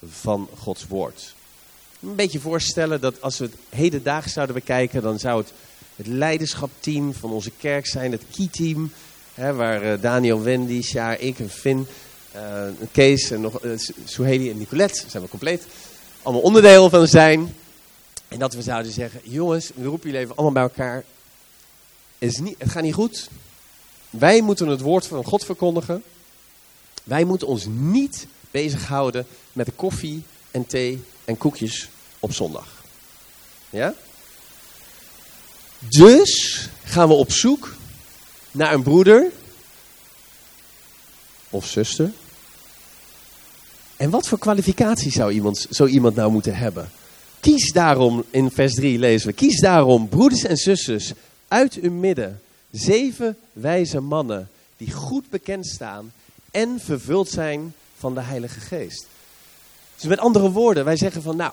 van 0.10 0.48
Gods 0.58 0.88
woord. 0.88 1.34
Een 2.02 2.16
beetje 2.16 2.40
voorstellen 2.40 3.02
dat 3.02 3.22
als 3.22 3.38
we 3.38 3.46
het 3.46 3.56
hedendaags 3.70 4.34
zouden 4.34 4.56
bekijken, 4.56 5.02
dan 5.02 5.20
zou 5.20 5.42
het 5.42 5.54
het 5.96 6.08
leiderschapteam 6.08 7.14
van 7.14 7.32
onze 7.32 7.52
kerk 7.60 7.86
zijn, 7.86 8.12
het 8.12 8.24
key-team, 8.36 8.92
waar 9.36 9.82
eh, 9.82 10.02
Daniel, 10.02 10.42
Wendy, 10.42 10.82
Sjaar, 10.82 11.20
ik 11.20 11.40
en 11.40 11.50
Finn, 11.50 11.88
Kees 12.92 13.32
en 13.32 13.42
nog 13.42 13.64
uh, 13.64 13.80
Suheli 14.06 14.50
en 14.50 14.58
Nicolette, 14.58 15.04
zijn 15.10 15.24
we 15.24 15.30
compleet, 15.30 15.66
allemaal 16.22 16.42
onderdeel 16.42 16.90
van 16.90 17.08
zijn. 17.08 17.56
En 18.28 18.40
dat 18.40 18.54
we 18.54 18.62
zouden 18.62 18.92
zeggen, 18.92 19.20
jongens, 19.24 19.72
we 19.76 19.84
roepen 19.84 20.10
jullie 20.10 20.24
even 20.24 20.36
allemaal 20.36 20.54
bij 20.54 20.64
elkaar. 20.64 21.04
Het, 22.18 22.32
is 22.32 22.38
niet, 22.38 22.56
het 22.58 22.70
gaat 22.70 22.84
niet 22.84 22.94
goed. 22.94 23.30
Wij 24.10 24.42
moeten 24.42 24.68
het 24.68 24.82
woord 24.82 25.08
van 25.08 25.24
God 25.24 25.46
verkondigen. 25.46 26.04
Wij 27.04 27.24
moeten 27.24 27.48
ons 27.48 27.66
niet 27.70 28.28
bezighouden 28.52 29.26
met 29.54 29.66
de 29.66 29.72
koffie 29.72 30.24
en 30.52 30.66
thee 30.66 31.04
en 31.26 31.38
koekjes 31.38 31.90
op 32.20 32.34
zondag. 32.34 32.84
Ja? 33.70 33.94
Dus 35.80 36.70
gaan 36.84 37.08
we 37.08 37.14
op 37.14 37.32
zoek 37.32 37.76
naar 38.52 38.74
een 38.74 38.84
broeder 38.84 39.32
of 41.50 41.66
zuster. 41.66 42.12
En 43.98 44.10
wat 44.10 44.28
voor 44.28 44.40
kwalificatie 44.40 45.12
zou 45.12 45.32
iemand, 45.32 45.68
zo 45.70 45.86
iemand 45.86 46.16
nou 46.16 46.32
moeten 46.32 46.56
hebben? 46.56 46.90
Kies 47.40 47.72
daarom, 47.72 48.24
in 48.30 48.52
vers 48.52 48.74
3 48.74 49.00
lezen 49.00 49.28
we, 49.28 49.34
kies 49.34 49.60
daarom 49.60 50.10
broeders 50.10 50.44
en 50.44 50.58
zusters 50.58 51.14
uit 51.48 51.74
uw 51.74 51.92
midden, 51.92 52.42
zeven 52.72 53.38
wijze 53.54 54.00
mannen 54.00 54.50
die 54.78 54.92
goed 54.92 55.30
bekend 55.30 55.68
staan 55.68 56.14
en 56.52 56.80
vervuld 56.80 57.30
zijn 57.30 57.74
van 57.98 58.14
de 58.14 58.22
Heilige 58.22 58.60
Geest. 58.60 59.06
Dus 59.96 60.06
met 60.06 60.20
andere 60.20 60.52
woorden, 60.52 60.86
wij 60.86 60.98
zeggen 60.98 61.22
van 61.22 61.36
nou, 61.36 61.52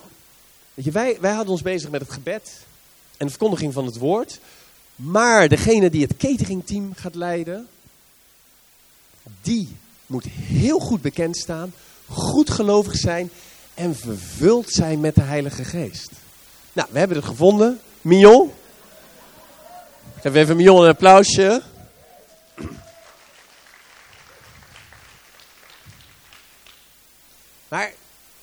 weet 0.74 0.85
je, 0.85 0.90
wij, 0.90 1.16
wij 1.20 1.33
houden 1.33 1.52
ons 1.52 1.62
bezig 1.62 1.90
met 1.90 2.00
het 2.00 2.12
gebed 2.12 2.52
en 3.16 3.26
de 3.26 3.33
verkondiging 3.33 3.72
van 3.72 3.87
het 3.87 3.98
woord. 3.98 4.40
Maar 4.96 5.48
degene 5.48 5.90
die 5.90 6.02
het 6.02 6.16
cateringteam 6.16 6.94
gaat 6.94 7.14
leiden, 7.14 7.68
die 9.42 9.68
moet 10.07 10.24
heel 10.24 10.78
goed 10.78 11.02
bekend 11.02 11.37
staan, 11.37 11.72
goed 12.06 12.50
gelovig 12.50 12.94
zijn 12.94 13.30
en 13.74 13.96
vervuld 13.96 14.70
zijn 14.70 15.00
met 15.00 15.14
de 15.14 15.22
Heilige 15.22 15.64
Geest. 15.64 16.10
Nou, 16.72 16.88
we 16.90 16.98
hebben 16.98 17.16
het 17.16 17.26
gevonden. 17.26 17.80
Mignon. 18.00 18.52
Geef 20.20 20.34
even 20.34 20.56
Mignon 20.56 20.82
een 20.82 20.88
applausje. 20.88 21.62
Maar 27.68 27.92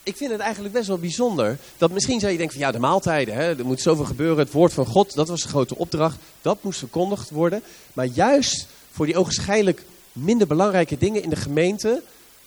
ik 0.02 0.16
vind 0.16 0.30
het 0.30 0.40
eigenlijk 0.40 0.74
best 0.74 0.88
wel 0.88 0.98
bijzonder. 0.98 1.58
Dat 1.78 1.90
misschien 1.90 2.20
zou 2.20 2.32
je 2.32 2.38
denken 2.38 2.56
van 2.56 2.66
ja, 2.66 2.72
de 2.72 2.78
maaltijden, 2.78 3.34
hè, 3.34 3.58
er 3.58 3.64
moet 3.64 3.80
zoveel 3.80 4.04
gebeuren. 4.04 4.38
Het 4.38 4.52
woord 4.52 4.72
van 4.72 4.86
God, 4.86 5.14
dat 5.14 5.28
was 5.28 5.42
de 5.42 5.48
grote 5.48 5.76
opdracht. 5.76 6.16
Dat 6.42 6.62
moest 6.62 6.78
verkondigd 6.78 7.30
worden. 7.30 7.62
Maar 7.92 8.06
juist 8.06 8.66
voor 8.90 9.06
die 9.06 9.16
ogenschijnlijk 9.16 9.82
minder 10.12 10.46
belangrijke 10.46 10.98
dingen 10.98 11.22
in 11.22 11.30
de 11.30 11.36
gemeente, 11.36 12.02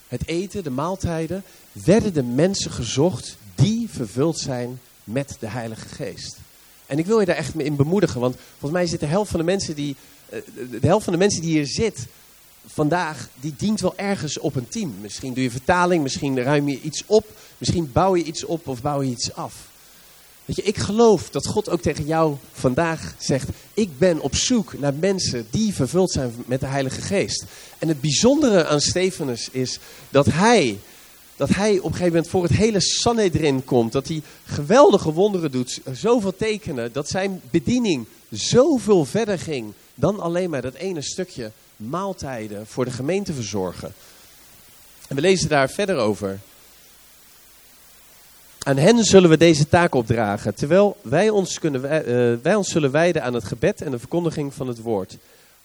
het 0.08 0.28
eten, 0.28 0.64
de 0.64 0.70
maaltijden, 0.70 1.44
werden 1.72 2.14
de 2.14 2.24
mensen 2.24 2.72
gezocht 2.72 3.38
die 3.56 3.90
vervuld 3.90 4.40
zijn 4.40 4.80
met 5.04 5.38
de 5.40 5.48
Heilige 5.48 5.88
Geest. 5.88 6.38
En 6.86 7.00
ik 7.00 7.06
wil 7.06 7.20
je 7.20 7.26
daar 7.26 7.36
echt 7.36 7.56
mee 7.56 7.66
in 7.66 7.76
bemoedigen, 7.76 8.20
want 8.20 8.36
volgens 8.50 8.72
mij 8.72 8.86
zit 8.86 9.00
de 9.00 9.06
helft 9.06 9.32
van 9.32 9.40
de 9.40 9.46
mensen 9.46 9.76
die, 9.76 9.96
eh, 10.30 10.40
de 10.72 10.88
helft 10.88 11.04
van 11.04 11.14
de 11.14 11.20
mensen 11.20 11.42
die 11.42 11.52
hier 11.52 11.68
zit 11.68 12.08
vandaag, 12.66 13.30
die 13.40 13.54
dient 13.58 13.82
wel 13.82 13.98
ergens 13.98 14.40
op 14.40 14.56
een 14.56 14.68
team. 14.68 14.94
Misschien 15.02 15.34
doe 15.34 15.44
je 15.44 15.52
vertaling, 15.52 16.04
misschien 16.04 16.44
ruim 16.44 16.70
je 16.70 16.82
iets 16.82 17.04
op, 17.06 17.26
misschien 17.58 17.92
bouw 17.92 18.16
je 18.16 18.24
iets 18.24 18.46
op 18.46 18.68
of 18.68 18.82
bouw 18.82 19.02
je 19.02 19.12
iets 19.12 19.34
af. 19.34 19.74
Weet 20.46 20.56
je, 20.56 20.64
ik 20.64 20.78
geloof 20.78 21.30
dat 21.30 21.46
God 21.46 21.70
ook 21.70 21.82
tegen 21.82 22.06
jou 22.06 22.36
vandaag 22.52 23.16
zegt: 23.18 23.50
Ik 23.74 23.98
ben 23.98 24.20
op 24.20 24.36
zoek 24.36 24.80
naar 24.80 24.94
mensen 24.94 25.48
die 25.50 25.74
vervuld 25.74 26.12
zijn 26.12 26.34
met 26.46 26.60
de 26.60 26.66
Heilige 26.66 27.02
Geest. 27.02 27.44
En 27.78 27.88
het 27.88 28.02
bijzondere 28.02 28.66
aan 28.66 28.82
Stefanus 28.82 29.50
is 29.52 29.80
dat 30.10 30.26
hij, 30.26 30.80
dat 31.36 31.50
hij 31.50 31.78
op 31.78 31.84
een 31.84 31.92
gegeven 31.92 32.08
moment 32.08 32.28
voor 32.28 32.44
het 32.44 32.52
hele 32.52 32.80
Sanhedrin 32.80 33.64
komt. 33.64 33.92
Dat 33.92 34.08
hij 34.08 34.22
geweldige 34.46 35.12
wonderen 35.12 35.52
doet, 35.52 35.82
zoveel 35.92 36.36
tekenen, 36.36 36.92
dat 36.92 37.10
zijn 37.10 37.42
bediening 37.50 38.06
zoveel 38.30 39.06
verder 39.06 39.40
ging 39.40 39.74
dan 39.96 40.20
alleen 40.20 40.50
maar 40.50 40.62
dat 40.62 40.74
ene 40.74 41.02
stukje 41.02 41.52
maaltijden 41.76 42.68
voor 42.68 42.86
de 42.86 42.92
gemeente 42.92 43.34
verzorgen. 43.34 43.94
En 45.08 45.16
we 45.16 45.22
lezen 45.22 45.50
daar 45.50 45.70
verder 45.70 45.98
over. 45.98 46.40
Aan 48.68 48.78
hen 48.78 49.04
zullen 49.04 49.30
we 49.30 49.38
deze 49.38 49.68
taak 49.68 49.96
opdragen, 49.96 50.56
terwijl 50.56 50.98
wij 51.02 51.30
ons, 51.30 51.60
kunnen, 51.60 51.82
uh, 51.84 52.38
wij 52.42 52.56
ons 52.56 52.70
zullen 52.70 52.92
wijden 52.92 53.24
aan 53.24 53.34
het 53.34 53.44
gebed 53.44 53.82
en 53.82 53.92
de 53.92 54.00
verkondiging 54.00 54.54
van 54.54 54.68
het 54.68 54.82
woord. 54.82 55.18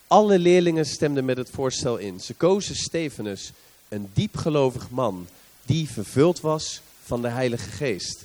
Alle 0.07 0.39
leerlingen 0.39 0.87
stemden 0.87 1.25
met 1.25 1.37
het 1.37 1.51
voorstel 1.51 1.97
in. 1.97 2.21
Ze 2.21 2.35
kozen 2.35 2.77
Stefanus, 2.77 3.53
een 3.89 4.11
diepgelovig 4.13 4.91
man, 4.91 5.27
die 5.63 5.89
vervuld 5.89 6.41
was 6.41 6.81
van 7.05 7.23
de 7.23 7.29
Heilige 7.29 7.71
Geest. 7.71 8.23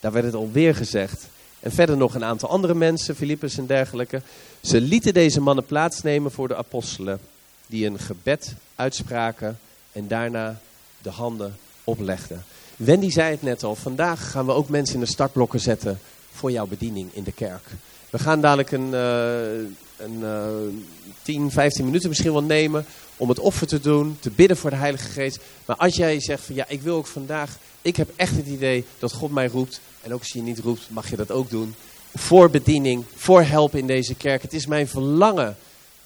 Daar 0.00 0.12
werd 0.12 0.24
het 0.24 0.34
alweer 0.34 0.74
gezegd. 0.74 1.26
En 1.60 1.72
verder 1.72 1.96
nog 1.96 2.14
een 2.14 2.24
aantal 2.24 2.48
andere 2.48 2.74
mensen, 2.74 3.16
Filippus 3.16 3.58
en 3.58 3.66
dergelijke. 3.66 4.22
Ze 4.60 4.80
lieten 4.80 5.14
deze 5.14 5.40
mannen 5.40 5.66
plaatsnemen 5.66 6.30
voor 6.30 6.48
de 6.48 6.56
apostelen, 6.56 7.20
die 7.66 7.86
een 7.86 7.98
gebed 7.98 8.54
uitspraken 8.74 9.58
en 9.92 10.08
daarna 10.08 10.60
de 11.02 11.10
handen 11.10 11.56
oplegden. 11.84 12.44
Wendy 12.76 13.10
zei 13.10 13.30
het 13.30 13.42
net 13.42 13.62
al, 13.62 13.74
vandaag 13.74 14.30
gaan 14.30 14.46
we 14.46 14.52
ook 14.52 14.68
mensen 14.68 14.94
in 14.94 15.00
de 15.00 15.06
startblokken 15.06 15.60
zetten 15.60 16.00
voor 16.32 16.50
jouw 16.50 16.66
bediening 16.66 17.10
in 17.12 17.22
de 17.22 17.32
kerk. 17.32 17.68
We 18.10 18.18
gaan 18.18 18.40
dadelijk 18.40 18.70
een, 18.70 18.90
uh, 18.90 19.56
een 19.96 20.20
uh, 20.20 20.80
10, 21.22 21.50
15 21.50 21.84
minuten 21.84 22.08
misschien 22.08 22.32
wel 22.32 22.42
nemen 22.42 22.84
om 23.16 23.28
het 23.28 23.38
offer 23.38 23.66
te 23.66 23.80
doen, 23.80 24.16
te 24.20 24.30
bidden 24.30 24.56
voor 24.56 24.70
de 24.70 24.76
Heilige 24.76 25.08
Geest. 25.08 25.38
Maar 25.64 25.76
als 25.76 25.96
jij 25.96 26.20
zegt 26.20 26.44
van 26.44 26.54
ja, 26.54 26.64
ik 26.68 26.82
wil 26.82 26.96
ook 26.96 27.06
vandaag, 27.06 27.58
ik 27.82 27.96
heb 27.96 28.10
echt 28.16 28.36
het 28.36 28.46
idee 28.46 28.84
dat 28.98 29.12
God 29.12 29.30
mij 29.30 29.46
roept. 29.46 29.80
En 30.02 30.12
ook 30.12 30.20
als 30.20 30.32
je 30.32 30.42
niet 30.42 30.58
roept, 30.58 30.90
mag 30.90 31.10
je 31.10 31.16
dat 31.16 31.30
ook 31.30 31.50
doen. 31.50 31.74
Voor 32.14 32.50
bediening, 32.50 33.04
voor 33.14 33.42
helpen 33.42 33.78
in 33.78 33.86
deze 33.86 34.14
kerk. 34.14 34.42
Het 34.42 34.52
is 34.52 34.66
mijn 34.66 34.88
verlangen 34.88 35.56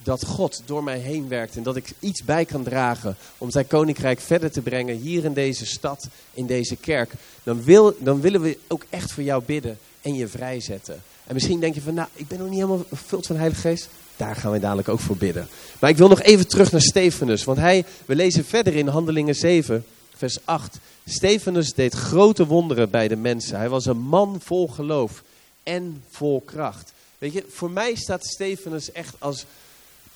dat 0.02 0.24
God 0.24 0.62
door 0.64 0.84
mij 0.84 0.98
heen 0.98 1.28
werkt 1.28 1.56
en 1.56 1.62
dat 1.62 1.76
ik 1.76 1.92
iets 2.00 2.24
bij 2.24 2.44
kan 2.44 2.62
dragen 2.62 3.16
om 3.38 3.50
zijn 3.50 3.66
koninkrijk 3.66 4.20
verder 4.20 4.50
te 4.50 4.60
brengen 4.60 4.96
hier 4.96 5.24
in 5.24 5.32
deze 5.32 5.66
stad, 5.66 6.08
in 6.34 6.46
deze 6.46 6.76
kerk. 6.76 7.12
Dan, 7.42 7.62
wil, 7.62 7.96
dan 7.98 8.20
willen 8.20 8.40
we 8.40 8.58
ook 8.68 8.84
echt 8.90 9.12
voor 9.12 9.22
jou 9.22 9.42
bidden 9.46 9.78
en 10.00 10.14
je 10.14 10.28
vrijzetten. 10.28 11.02
En 11.26 11.34
misschien 11.34 11.60
denk 11.60 11.74
je 11.74 11.80
van, 11.80 11.94
nou, 11.94 12.08
ik 12.12 12.28
ben 12.28 12.38
nog 12.38 12.48
niet 12.48 12.58
helemaal 12.58 12.84
vervuld 12.88 13.26
van 13.26 13.34
de 13.34 13.40
Heilige 13.40 13.68
Geest. 13.68 13.88
Daar 14.16 14.36
gaan 14.36 14.52
we 14.52 14.58
dadelijk 14.58 14.88
ook 14.88 15.00
voor 15.00 15.16
bidden. 15.16 15.48
Maar 15.80 15.90
ik 15.90 15.96
wil 15.96 16.08
nog 16.08 16.22
even 16.22 16.48
terug 16.48 16.72
naar 16.72 16.80
Stefanus, 16.80 17.44
want 17.44 17.58
hij, 17.58 17.84
we 18.06 18.14
lezen 18.14 18.44
verder 18.44 18.74
in 18.74 18.86
Handelingen 18.86 19.34
7, 19.34 19.84
vers 20.16 20.38
8. 20.44 20.78
Stefanus 21.06 21.72
deed 21.72 21.94
grote 21.94 22.46
wonderen 22.46 22.90
bij 22.90 23.08
de 23.08 23.16
mensen. 23.16 23.58
Hij 23.58 23.68
was 23.68 23.86
een 23.86 23.98
man 23.98 24.40
vol 24.42 24.68
geloof 24.68 25.22
en 25.62 26.02
vol 26.10 26.40
kracht. 26.40 26.92
Weet 27.18 27.32
je, 27.32 27.44
voor 27.48 27.70
mij 27.70 27.94
staat 27.94 28.26
Stefanus 28.26 28.92
echt 28.92 29.14
als, 29.18 29.44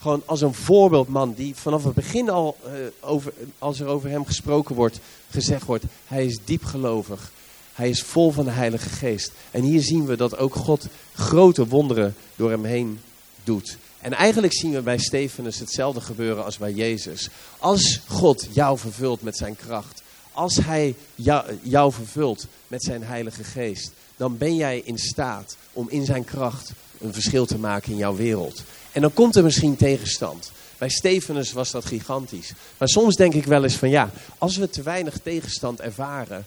gewoon 0.03 0.23
als 0.27 0.41
een 0.41 0.55
voorbeeldman 0.55 1.35
die 1.35 1.55
vanaf 1.57 1.85
het 1.85 1.95
begin 1.95 2.31
al, 2.31 2.57
uh, 2.67 2.73
over, 3.01 3.33
als 3.59 3.81
er 3.81 3.87
over 3.87 4.11
hem 4.11 4.27
gesproken 4.27 4.75
wordt, 4.75 4.99
gezegd 5.31 5.65
wordt, 5.65 5.85
hij 6.07 6.27
is 6.27 6.39
diep 6.45 6.65
gelovig. 6.65 7.33
Hij 7.73 7.89
is 7.89 8.03
vol 8.03 8.31
van 8.31 8.45
de 8.45 8.51
Heilige 8.51 8.89
Geest. 8.89 9.33
En 9.51 9.63
hier 9.63 9.83
zien 9.83 10.07
we 10.07 10.17
dat 10.17 10.37
ook 10.37 10.55
God 10.55 10.87
grote 11.15 11.67
wonderen 11.67 12.15
door 12.37 12.51
hem 12.51 12.65
heen 12.65 13.01
doet. 13.45 13.77
En 13.99 14.13
eigenlijk 14.13 14.53
zien 14.53 14.73
we 14.73 14.81
bij 14.81 14.99
Stefanus 14.99 15.59
hetzelfde 15.59 16.01
gebeuren 16.01 16.45
als 16.45 16.59
bij 16.59 16.73
Jezus. 16.73 17.29
Als 17.59 18.01
God 18.09 18.47
jou 18.53 18.79
vervult 18.79 19.23
met 19.23 19.37
zijn 19.37 19.57
kracht, 19.57 20.03
als 20.33 20.57
hij 20.57 20.95
jou, 21.15 21.59
jou 21.63 21.93
vervult 21.93 22.47
met 22.69 22.85
zijn 22.85 23.03
Heilige 23.03 23.45
Geest, 23.45 23.93
dan 24.17 24.39
ben 24.39 24.57
jij 24.57 24.79
in 24.85 24.99
staat 24.99 25.57
om 25.73 25.89
in 25.89 26.05
zijn 26.05 26.25
kracht 26.25 26.73
een 27.03 27.13
verschil 27.13 27.47
te 27.47 27.59
maken 27.59 27.93
in 27.93 27.99
jouw 27.99 28.17
wereld. 28.17 28.63
En 28.93 29.01
dan 29.01 29.13
komt 29.13 29.37
er 29.37 29.43
misschien 29.45 29.77
tegenstand. 29.77 30.51
Bij 30.79 30.89
Stefanus 30.89 31.53
was 31.53 31.71
dat 31.71 31.85
gigantisch. 31.85 32.53
Maar 32.79 32.89
soms 32.89 33.17
denk 33.17 33.35
ik 33.35 33.45
wel 33.45 33.63
eens 33.63 33.77
van 33.77 33.91
ja, 33.91 34.11
als 34.39 34.57
we 34.57 34.69
te 34.69 34.83
weinig 34.83 35.19
tegenstand 35.23 35.81
ervaren, 35.81 36.47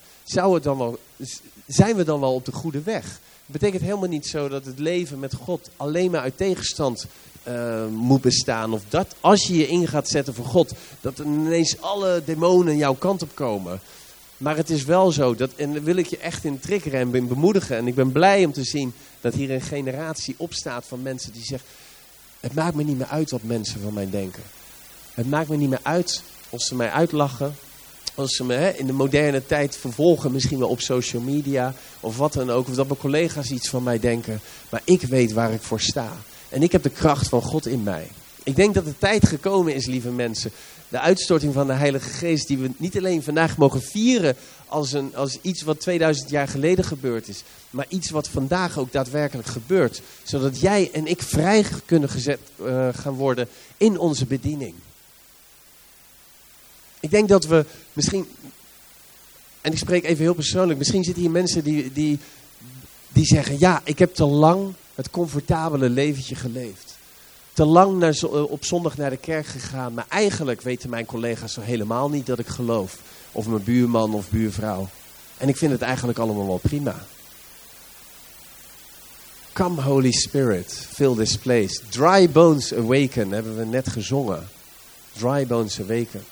dan 0.61 0.77
wel, 0.77 0.99
zijn 1.67 1.95
we 1.95 2.03
dan 2.03 2.19
wel 2.19 2.33
op 2.33 2.45
de 2.45 2.51
goede 2.51 2.81
weg? 2.81 3.03
Het 3.45 3.59
betekent 3.59 3.81
helemaal 3.81 4.09
niet 4.09 4.27
zo 4.27 4.47
dat 4.47 4.65
het 4.65 4.79
leven 4.79 5.19
met 5.19 5.33
God 5.33 5.69
alleen 5.77 6.11
maar 6.11 6.21
uit 6.21 6.37
tegenstand 6.37 7.05
uh, 7.47 7.85
moet 7.87 8.21
bestaan. 8.21 8.73
Of 8.73 8.81
dat 8.89 9.15
als 9.19 9.47
je 9.47 9.57
je 9.57 9.67
in 9.67 9.87
gaat 9.87 10.09
zetten 10.09 10.33
voor 10.33 10.45
God, 10.45 10.73
dat 11.01 11.19
ineens 11.19 11.81
alle 11.81 12.21
demonen 12.25 12.77
jouw 12.77 12.93
kant 12.93 13.21
op 13.21 13.29
komen. 13.33 13.79
Maar 14.37 14.57
het 14.57 14.69
is 14.69 14.83
wel 14.83 15.11
zo, 15.11 15.35
dat, 15.35 15.51
en 15.55 15.73
daar 15.73 15.83
wil 15.83 15.95
ik 15.95 16.05
je 16.05 16.17
echt 16.17 16.43
in 16.43 16.59
triggeren 16.59 16.99
en 16.99 17.27
bemoedigen. 17.27 17.77
En 17.77 17.87
ik 17.87 17.95
ben 17.95 18.11
blij 18.11 18.45
om 18.45 18.53
te 18.53 18.63
zien 18.63 18.93
dat 19.21 19.33
hier 19.33 19.51
een 19.51 19.61
generatie 19.61 20.35
opstaat 20.37 20.85
van 20.85 21.01
mensen 21.01 21.33
die 21.33 21.45
zeggen... 21.45 21.67
Het 22.39 22.53
maakt 22.53 22.75
me 22.75 22.83
niet 22.83 22.97
meer 22.97 23.07
uit 23.07 23.31
wat 23.31 23.43
mensen 23.43 23.81
van 23.81 23.93
mij 23.93 24.09
denken. 24.09 24.43
Het 25.13 25.29
maakt 25.29 25.49
me 25.49 25.55
niet 25.55 25.69
meer 25.69 25.79
uit 25.81 26.23
of 26.49 26.61
ze 26.61 26.75
mij 26.75 26.89
uitlachen. 26.89 27.55
Als 28.15 28.35
ze 28.35 28.43
me 28.43 28.53
hè, 28.53 28.69
in 28.69 28.85
de 28.85 28.93
moderne 28.93 29.45
tijd 29.45 29.77
vervolgen, 29.77 30.31
misschien 30.31 30.59
wel 30.59 30.69
op 30.69 30.81
social 30.81 31.21
media 31.21 31.73
of 31.99 32.17
wat 32.17 32.33
dan 32.33 32.49
ook. 32.49 32.67
Of 32.67 32.75
dat 32.75 32.87
mijn 32.87 32.99
collega's 32.99 33.49
iets 33.49 33.69
van 33.69 33.83
mij 33.83 33.99
denken. 33.99 34.39
Maar 34.69 34.81
ik 34.83 35.01
weet 35.01 35.33
waar 35.33 35.53
ik 35.53 35.61
voor 35.61 35.81
sta. 35.81 36.11
En 36.49 36.63
ik 36.63 36.71
heb 36.71 36.83
de 36.83 36.89
kracht 36.89 37.29
van 37.29 37.41
God 37.41 37.65
in 37.65 37.83
mij. 37.83 38.07
Ik 38.43 38.55
denk 38.55 38.73
dat 38.73 38.85
de 38.85 38.97
tijd 38.97 39.27
gekomen 39.27 39.75
is, 39.75 39.85
lieve 39.85 40.09
mensen. 40.09 40.51
De 40.95 41.01
uitstorting 41.01 41.53
van 41.53 41.67
de 41.67 41.73
Heilige 41.73 42.10
Geest, 42.10 42.47
die 42.47 42.58
we 42.58 42.69
niet 42.77 42.97
alleen 42.97 43.23
vandaag 43.23 43.58
mogen 43.58 43.81
vieren 43.81 44.36
als, 44.67 44.93
een, 44.93 45.15
als 45.15 45.38
iets 45.41 45.62
wat 45.62 45.79
2000 45.79 46.29
jaar 46.29 46.47
geleden 46.47 46.86
gebeurd 46.86 47.27
is. 47.27 47.43
Maar 47.69 47.86
iets 47.89 48.10
wat 48.10 48.27
vandaag 48.27 48.77
ook 48.77 48.91
daadwerkelijk 48.91 49.47
gebeurt. 49.47 50.01
Zodat 50.23 50.60
jij 50.60 50.89
en 50.93 51.08
ik 51.08 51.21
vrij 51.21 51.65
kunnen 51.86 52.10
gezet 52.10 52.39
uh, 52.62 52.88
gaan 52.93 53.13
worden 53.13 53.47
in 53.77 53.97
onze 53.99 54.25
bediening. 54.25 54.73
Ik 56.99 57.12
denk 57.12 57.29
dat 57.29 57.45
we 57.45 57.65
misschien, 57.93 58.27
en 59.62 59.71
ik 59.71 59.77
spreek 59.77 60.03
even 60.03 60.23
heel 60.23 60.34
persoonlijk, 60.34 60.77
misschien 60.77 61.03
zitten 61.03 61.23
hier 61.23 61.31
mensen 61.31 61.63
die, 61.63 61.91
die, 61.91 62.19
die 63.10 63.25
zeggen, 63.25 63.60
ja, 63.60 63.81
ik 63.84 63.99
heb 63.99 64.13
te 64.13 64.25
lang 64.25 64.73
het 64.95 65.10
comfortabele 65.10 65.89
leventje 65.89 66.36
geleefd. 66.36 66.94
Te 67.55 67.65
lang 67.65 67.97
naar, 67.99 68.13
eh, 68.13 68.51
op 68.51 68.65
zondag 68.65 68.97
naar 68.97 69.09
de 69.09 69.17
kerk 69.17 69.45
gegaan, 69.45 69.93
maar 69.93 70.05
eigenlijk 70.09 70.61
weten 70.61 70.89
mijn 70.89 71.05
collega's 71.05 71.53
zo 71.53 71.61
helemaal 71.61 72.09
niet 72.09 72.25
dat 72.25 72.39
ik 72.39 72.47
geloof. 72.47 72.97
Of 73.31 73.47
mijn 73.47 73.63
buurman 73.63 74.13
of 74.13 74.29
buurvrouw. 74.29 74.89
En 75.37 75.49
ik 75.49 75.57
vind 75.57 75.71
het 75.71 75.81
eigenlijk 75.81 76.19
allemaal 76.19 76.47
wel 76.47 76.57
prima. 76.57 77.05
Come 79.53 79.81
Holy 79.81 80.11
Spirit, 80.11 80.87
fill 80.93 81.15
this 81.15 81.37
place. 81.37 81.79
Dry 81.89 82.29
bones 82.29 82.73
awaken, 82.73 83.31
hebben 83.31 83.57
we 83.57 83.65
net 83.65 83.87
gezongen. 83.87 84.49
Dry 85.11 85.47
bones 85.47 85.79
awaken. 85.79 86.25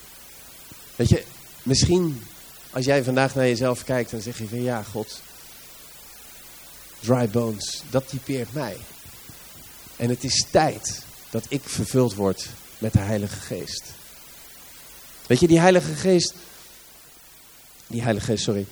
Weet 0.95 1.09
je, 1.09 1.23
misschien 1.63 2.23
als 2.71 2.85
jij 2.85 3.03
vandaag 3.03 3.35
naar 3.35 3.47
jezelf 3.47 3.83
kijkt, 3.83 4.11
dan 4.11 4.21
zeg 4.21 4.37
je 4.37 4.47
van 4.47 4.61
ja, 4.61 4.83
God, 4.83 5.21
dry 6.99 7.29
bones, 7.29 7.83
dat 7.89 8.07
typeert 8.07 8.53
mij. 8.53 8.77
En 9.95 10.09
het 10.09 10.23
is 10.23 10.45
tijd 10.51 11.03
dat 11.33 11.45
ik 11.49 11.61
vervuld 11.65 12.13
word 12.13 12.47
met 12.77 12.93
de 12.93 12.99
Heilige 12.99 13.39
Geest. 13.39 13.83
Weet 15.27 15.39
je, 15.39 15.47
die 15.47 15.59
Heilige 15.59 15.93
Geest, 15.93 16.33
die 17.87 18.01
Heilige 18.01 18.25
Geest, 18.25 18.43
sorry. 18.43 18.65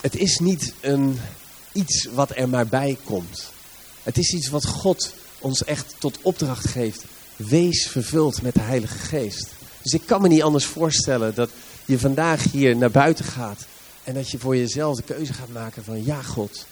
Het 0.00 0.16
is 0.16 0.38
niet 0.38 0.72
een, 0.80 1.20
iets 1.72 2.04
wat 2.04 2.36
er 2.36 2.48
maar 2.48 2.66
bij 2.66 2.98
komt. 3.04 3.50
Het 4.02 4.18
is 4.18 4.32
iets 4.32 4.48
wat 4.48 4.66
God 4.66 5.12
ons 5.38 5.64
echt 5.64 5.94
tot 5.98 6.18
opdracht 6.22 6.68
geeft. 6.68 7.04
Wees 7.36 7.86
vervuld 7.86 8.42
met 8.42 8.54
de 8.54 8.60
Heilige 8.60 8.98
Geest. 8.98 9.48
Dus 9.82 9.92
ik 9.92 10.06
kan 10.06 10.22
me 10.22 10.28
niet 10.28 10.42
anders 10.42 10.64
voorstellen 10.64 11.34
dat 11.34 11.50
je 11.84 11.98
vandaag 11.98 12.42
hier 12.42 12.76
naar 12.76 12.90
buiten 12.90 13.24
gaat 13.24 13.66
en 14.04 14.14
dat 14.14 14.30
je 14.30 14.38
voor 14.38 14.56
jezelf 14.56 14.96
de 14.96 15.02
keuze 15.02 15.32
gaat 15.32 15.52
maken 15.52 15.84
van 15.84 16.04
ja 16.04 16.22
God, 16.22 16.66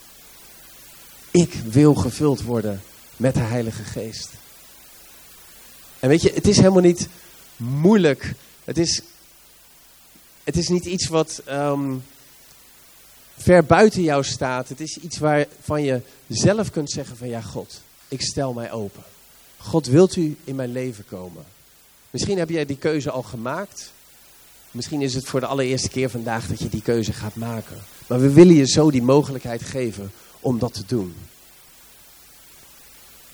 ik 1.34 1.52
wil 1.52 1.94
gevuld 1.94 2.42
worden 2.42 2.82
met 3.16 3.34
de 3.34 3.40
Heilige 3.40 3.84
Geest. 3.84 4.30
En 6.00 6.08
weet 6.08 6.22
je, 6.22 6.32
het 6.34 6.48
is 6.48 6.56
helemaal 6.56 6.82
niet 6.82 7.08
moeilijk. 7.56 8.34
Het 8.64 8.78
is, 8.78 9.02
het 10.44 10.56
is 10.56 10.68
niet 10.68 10.84
iets 10.84 11.06
wat 11.08 11.42
um, 11.48 12.04
ver 13.36 13.64
buiten 13.64 14.02
jou 14.02 14.24
staat. 14.24 14.68
Het 14.68 14.80
is 14.80 14.98
iets 14.98 15.18
waarvan 15.18 15.82
je 15.82 16.00
zelf 16.28 16.70
kunt 16.70 16.90
zeggen 16.90 17.16
van 17.16 17.28
ja 17.28 17.40
God, 17.40 17.80
ik 18.08 18.20
stel 18.20 18.52
mij 18.52 18.72
open. 18.72 19.02
God, 19.56 19.86
wilt 19.86 20.16
u 20.16 20.36
in 20.44 20.54
mijn 20.54 20.72
leven 20.72 21.04
komen? 21.04 21.44
Misschien 22.10 22.38
heb 22.38 22.50
jij 22.50 22.66
die 22.66 22.78
keuze 22.78 23.10
al 23.10 23.22
gemaakt. 23.22 23.92
Misschien 24.70 25.02
is 25.02 25.14
het 25.14 25.26
voor 25.26 25.40
de 25.40 25.46
allereerste 25.46 25.88
keer 25.88 26.10
vandaag 26.10 26.46
dat 26.46 26.58
je 26.58 26.68
die 26.68 26.82
keuze 26.82 27.12
gaat 27.12 27.34
maken. 27.34 27.82
Maar 28.06 28.20
we 28.20 28.32
willen 28.32 28.54
je 28.54 28.66
zo 28.66 28.90
die 28.90 29.02
mogelijkheid 29.02 29.62
geven 29.62 30.12
om 30.44 30.58
dat 30.58 30.74
te 30.74 30.84
doen. 30.86 31.16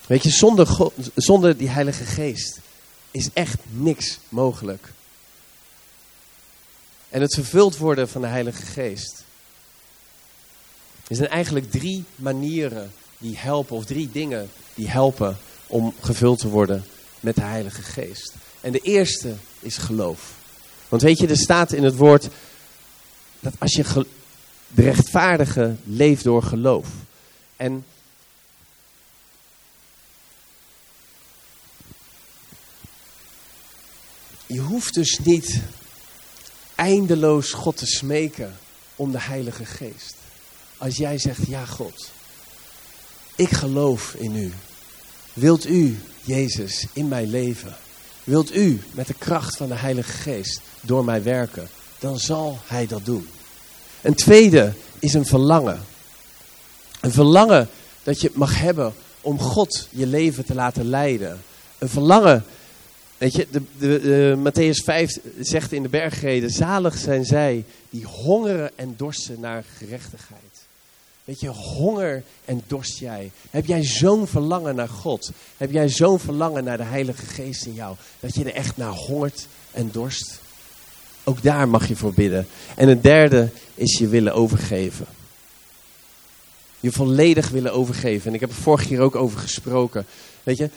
Weet 0.06 0.22
je, 0.22 0.30
zonder, 0.30 0.90
zonder 1.14 1.56
die 1.56 1.68
Heilige 1.68 2.04
Geest 2.04 2.60
is 3.10 3.28
echt 3.32 3.58
niks 3.70 4.18
mogelijk. 4.28 4.92
En 7.08 7.20
het 7.20 7.34
vervuld 7.34 7.76
worden 7.76 8.08
van 8.08 8.20
de 8.20 8.26
Heilige 8.26 8.62
Geest. 8.62 9.24
Er 11.08 11.16
zijn 11.16 11.28
eigenlijk 11.28 11.70
drie 11.70 12.04
manieren 12.16 12.92
die 13.18 13.36
helpen, 13.36 13.76
of 13.76 13.84
drie 13.84 14.10
dingen 14.12 14.50
die 14.74 14.88
helpen 14.88 15.38
om 15.66 15.94
gevuld 16.00 16.38
te 16.38 16.48
worden 16.48 16.84
met 17.20 17.34
de 17.34 17.42
Heilige 17.42 17.82
Geest. 17.82 18.34
En 18.60 18.72
de 18.72 18.78
eerste 18.78 19.34
is 19.60 19.76
geloof. 19.76 20.34
Want 20.88 21.02
weet 21.02 21.18
je, 21.18 21.26
er 21.26 21.36
staat 21.36 21.72
in 21.72 21.84
het 21.84 21.96
woord 21.96 22.28
dat 23.40 23.54
als 23.58 23.72
je 23.72 23.84
de 24.74 24.82
rechtvaardige 24.82 25.76
leeft 25.84 26.24
door 26.24 26.42
geloof. 26.42 26.88
En 27.56 27.84
je 34.46 34.60
hoeft 34.60 34.94
dus 34.94 35.18
niet 35.18 35.60
eindeloos 36.74 37.52
God 37.52 37.76
te 37.76 37.86
smeken 37.86 38.58
om 38.96 39.12
de 39.12 39.20
Heilige 39.20 39.64
Geest. 39.64 40.14
Als 40.76 40.96
jij 40.96 41.18
zegt, 41.18 41.46
ja 41.46 41.64
God, 41.64 42.10
ik 43.36 43.50
geloof 43.50 44.14
in 44.14 44.36
u. 44.36 44.52
Wilt 45.32 45.66
u, 45.66 45.98
Jezus, 46.22 46.86
in 46.92 47.08
mijn 47.08 47.30
leven? 47.30 47.76
Wilt 48.24 48.54
u 48.54 48.80
met 48.92 49.06
de 49.06 49.14
kracht 49.14 49.56
van 49.56 49.68
de 49.68 49.74
Heilige 49.74 50.12
Geest 50.12 50.60
door 50.80 51.04
mij 51.04 51.22
werken? 51.22 51.68
Dan 51.98 52.18
zal 52.18 52.58
Hij 52.66 52.86
dat 52.86 53.04
doen. 53.04 53.28
Een 54.02 54.14
tweede 54.14 54.72
is 54.98 55.14
een 55.14 55.26
verlangen. 55.26 55.80
Een 57.00 57.12
verlangen 57.12 57.68
dat 58.02 58.20
je 58.20 58.30
mag 58.34 58.58
hebben 58.58 58.94
om 59.20 59.38
God 59.38 59.88
je 59.90 60.06
leven 60.06 60.44
te 60.44 60.54
laten 60.54 60.88
leiden. 60.88 61.40
Een 61.78 61.88
verlangen, 61.88 62.44
weet 63.18 63.34
je, 63.34 63.46
de, 63.50 63.62
de, 63.78 64.00
de, 64.00 64.50
Matthäus 64.50 64.84
5 64.84 65.18
zegt 65.40 65.72
in 65.72 65.82
de 65.82 65.88
bergreden, 65.88 66.50
zalig 66.50 66.98
zijn 66.98 67.24
zij 67.24 67.64
die 67.90 68.04
hongeren 68.04 68.70
en 68.74 68.94
dorsten 68.96 69.40
naar 69.40 69.64
gerechtigheid. 69.76 70.40
Weet 71.24 71.40
je, 71.40 71.48
honger 71.48 72.22
en 72.44 72.62
dorst 72.66 72.98
jij. 72.98 73.30
Heb 73.50 73.66
jij 73.66 73.84
zo'n 73.84 74.26
verlangen 74.26 74.74
naar 74.74 74.88
God? 74.88 75.30
Heb 75.56 75.70
jij 75.70 75.88
zo'n 75.88 76.18
verlangen 76.18 76.64
naar 76.64 76.76
de 76.76 76.82
Heilige 76.82 77.26
Geest 77.26 77.66
in 77.66 77.74
jou? 77.74 77.96
Dat 78.20 78.34
je 78.34 78.44
er 78.44 78.54
echt 78.54 78.76
naar 78.76 78.92
hongert 78.92 79.46
en 79.70 79.90
dorst? 79.92 80.39
Ook 81.24 81.42
daar 81.42 81.68
mag 81.68 81.88
je 81.88 81.96
voor 81.96 82.14
bidden. 82.14 82.46
En 82.76 82.88
het 82.88 83.02
derde 83.02 83.50
is 83.74 83.98
je 83.98 84.08
willen 84.08 84.34
overgeven. 84.34 85.06
Je 86.80 86.92
volledig 86.92 87.48
willen 87.48 87.72
overgeven. 87.72 88.28
En 88.28 88.34
ik 88.34 88.40
heb 88.40 88.50
er 88.50 88.56
vorige 88.56 88.86
keer 88.86 89.00
ook 89.00 89.14
over 89.14 89.38
gesproken. 89.38 90.06
Weet 90.42 90.56
je, 90.56 90.70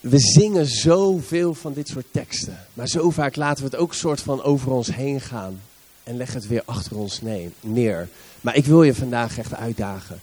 we 0.00 0.18
zingen 0.18 0.66
zoveel 0.66 1.54
van 1.54 1.72
dit 1.72 1.88
soort 1.88 2.06
teksten. 2.10 2.58
Maar 2.74 2.88
zo 2.88 3.10
vaak 3.10 3.36
laten 3.36 3.64
we 3.64 3.70
het 3.70 3.80
ook 3.80 3.94
soort 3.94 4.20
van 4.20 4.42
over 4.42 4.70
ons 4.70 4.94
heen 4.94 5.20
gaan 5.20 5.60
en 6.02 6.16
leg 6.16 6.32
het 6.32 6.46
weer 6.46 6.62
achter 6.64 6.96
ons 6.96 7.20
neer. 7.60 8.08
Maar 8.40 8.56
ik 8.56 8.66
wil 8.66 8.82
je 8.82 8.94
vandaag 8.94 9.38
echt 9.38 9.54
uitdagen. 9.54 10.20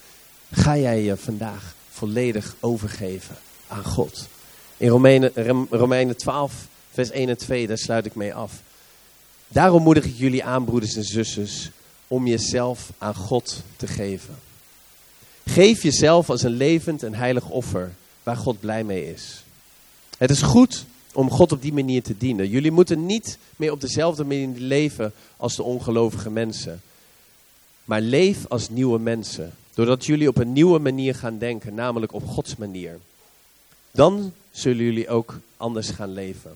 Ga 0.52 0.78
jij 0.78 1.04
je 1.04 1.18
vandaag 1.18 1.76
volledig 1.90 2.56
overgeven 2.60 3.36
aan 3.68 3.84
God? 3.84 4.28
In 4.78 4.90
Romeinen, 4.90 5.32
Romeinen 5.70 6.18
12, 6.18 6.54
vers 6.92 7.10
1 7.10 7.30
en 7.30 7.38
2, 7.38 7.68
daar 7.68 7.78
sluit 7.78 8.06
ik 8.06 8.16
mee 8.16 8.34
af. 8.34 8.52
Daarom 9.48 9.84
moedig 9.84 10.06
ik 10.06 10.16
jullie 10.16 10.44
aan, 10.44 10.66
broeders 10.66 10.96
en 10.96 11.04
zusters, 11.04 11.70
om 12.08 12.28
jezelf 12.28 12.92
aan 12.98 13.16
God 13.16 13.64
te 13.76 13.88
geven. 13.88 14.36
Geef 15.46 15.84
jezelf 15.84 16.30
als 16.30 16.44
een 16.44 16.52
levend 16.52 17.04
en 17.04 17.14
heilig 17.14 17.50
offer 17.50 17.94
waar 18.24 18.38
God 18.38 18.60
blij 18.60 18.84
mee 18.84 19.14
is. 19.14 19.44
Het 20.18 20.30
is 20.30 20.42
goed 20.42 20.86
om 21.14 21.30
God 21.30 21.52
op 21.52 21.62
die 21.62 21.74
manier 21.74 22.04
te 22.04 22.18
dienen. 22.18 22.50
Jullie 22.50 22.72
moeten 22.72 23.06
niet 23.06 23.38
meer 23.56 23.72
op 23.72 23.82
dezelfde 23.82 24.24
manier 24.24 24.50
leven 24.58 25.14
als 25.38 25.56
de 25.56 25.64
ongelovige 25.64 26.30
mensen. 26.30 26.82
Maar 27.86 28.02
leef 28.02 28.46
als 28.48 28.70
nieuwe 28.70 29.00
mensen. 29.00 29.54
Doordat 29.74 30.06
jullie 30.06 30.28
op 30.28 30.38
een 30.38 30.54
nieuwe 30.54 30.80
manier 30.80 31.16
gaan 31.16 31.38
denken, 31.38 31.74
namelijk 31.74 32.14
op 32.14 32.28
Gods 32.28 32.56
manier. 32.56 33.00
Dan 33.92 34.34
zullen 34.52 34.84
jullie 34.84 35.10
ook 35.10 35.40
anders 35.58 35.90
gaan 35.90 36.14
leven. 36.14 36.56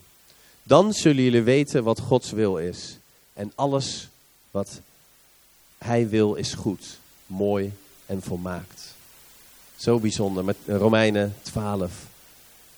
Dan 0.63 0.93
zullen 0.93 1.23
jullie 1.23 1.41
weten 1.41 1.83
wat 1.83 1.99
Gods 1.99 2.31
wil 2.31 2.57
is. 2.57 2.97
En 3.33 3.51
alles 3.55 4.07
wat 4.51 4.81
Hij 5.77 6.09
wil 6.09 6.33
is 6.33 6.53
goed, 6.53 6.97
mooi 7.25 7.73
en 8.05 8.21
volmaakt. 8.21 8.93
Zo 9.75 9.99
bijzonder 9.99 10.43
met 10.43 10.57
Romeinen 10.65 11.35
12. 11.41 11.91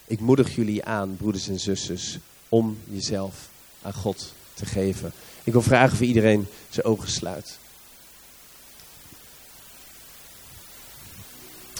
Ik 0.05 0.19
moedig 0.19 0.55
jullie 0.55 0.85
aan, 0.85 1.15
broeders 1.17 1.47
en 1.47 1.59
zusters, 1.59 2.17
om 2.49 2.77
jezelf 2.83 3.49
aan 3.81 3.93
God 3.93 4.33
te 4.53 4.65
geven. 4.65 5.11
Ik 5.43 5.53
wil 5.53 5.61
vragen 5.61 5.93
of 5.93 6.01
iedereen 6.01 6.47
zijn 6.69 6.85
ogen 6.85 7.09
sluit. 7.09 7.57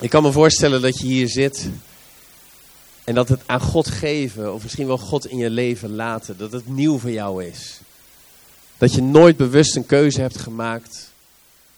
Ik 0.02 0.10
kan 0.10 0.24
me 0.24 0.32
voorstellen 0.32 0.82
dat 0.82 1.00
je 1.00 1.06
hier 1.06 1.30
zit 1.30 1.70
en 3.04 3.16
dat 3.16 3.30
het 3.30 3.42
aan 3.46 3.62
God 3.62 3.88
geven, 3.88 4.54
of 4.54 4.64
misschien 4.64 4.88
wel 4.88 4.98
God 4.98 5.26
in 5.26 5.38
je 5.38 5.50
leven 5.50 5.96
laten, 5.96 6.38
dat 6.38 6.52
het 6.52 6.68
nieuw 6.68 7.00
voor 7.00 7.12
jou 7.12 7.44
is. 7.44 7.80
Dat 8.78 8.94
je 8.94 9.02
nooit 9.02 9.38
bewust 9.38 9.76
een 9.76 9.86
keuze 9.86 10.22
hebt 10.22 10.38
gemaakt 10.38 11.12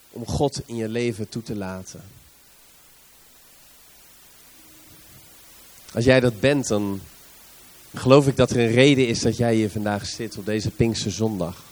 om 0.09 0.27
God 0.27 0.61
in 0.65 0.75
je 0.75 0.89
leven 0.89 1.29
toe 1.29 1.43
te 1.43 1.55
laten. 1.55 2.03
Als 5.93 6.05
jij 6.05 6.19
dat 6.19 6.39
bent, 6.39 6.67
dan 6.67 7.01
geloof 7.93 8.27
ik 8.27 8.35
dat 8.35 8.51
er 8.51 8.59
een 8.59 8.71
reden 8.71 9.07
is 9.07 9.21
dat 9.21 9.37
jij 9.37 9.55
hier 9.55 9.69
vandaag 9.69 10.05
zit 10.05 10.37
op 10.37 10.45
deze 10.45 10.69
Pinkse 10.69 11.09
zondag. 11.09 11.63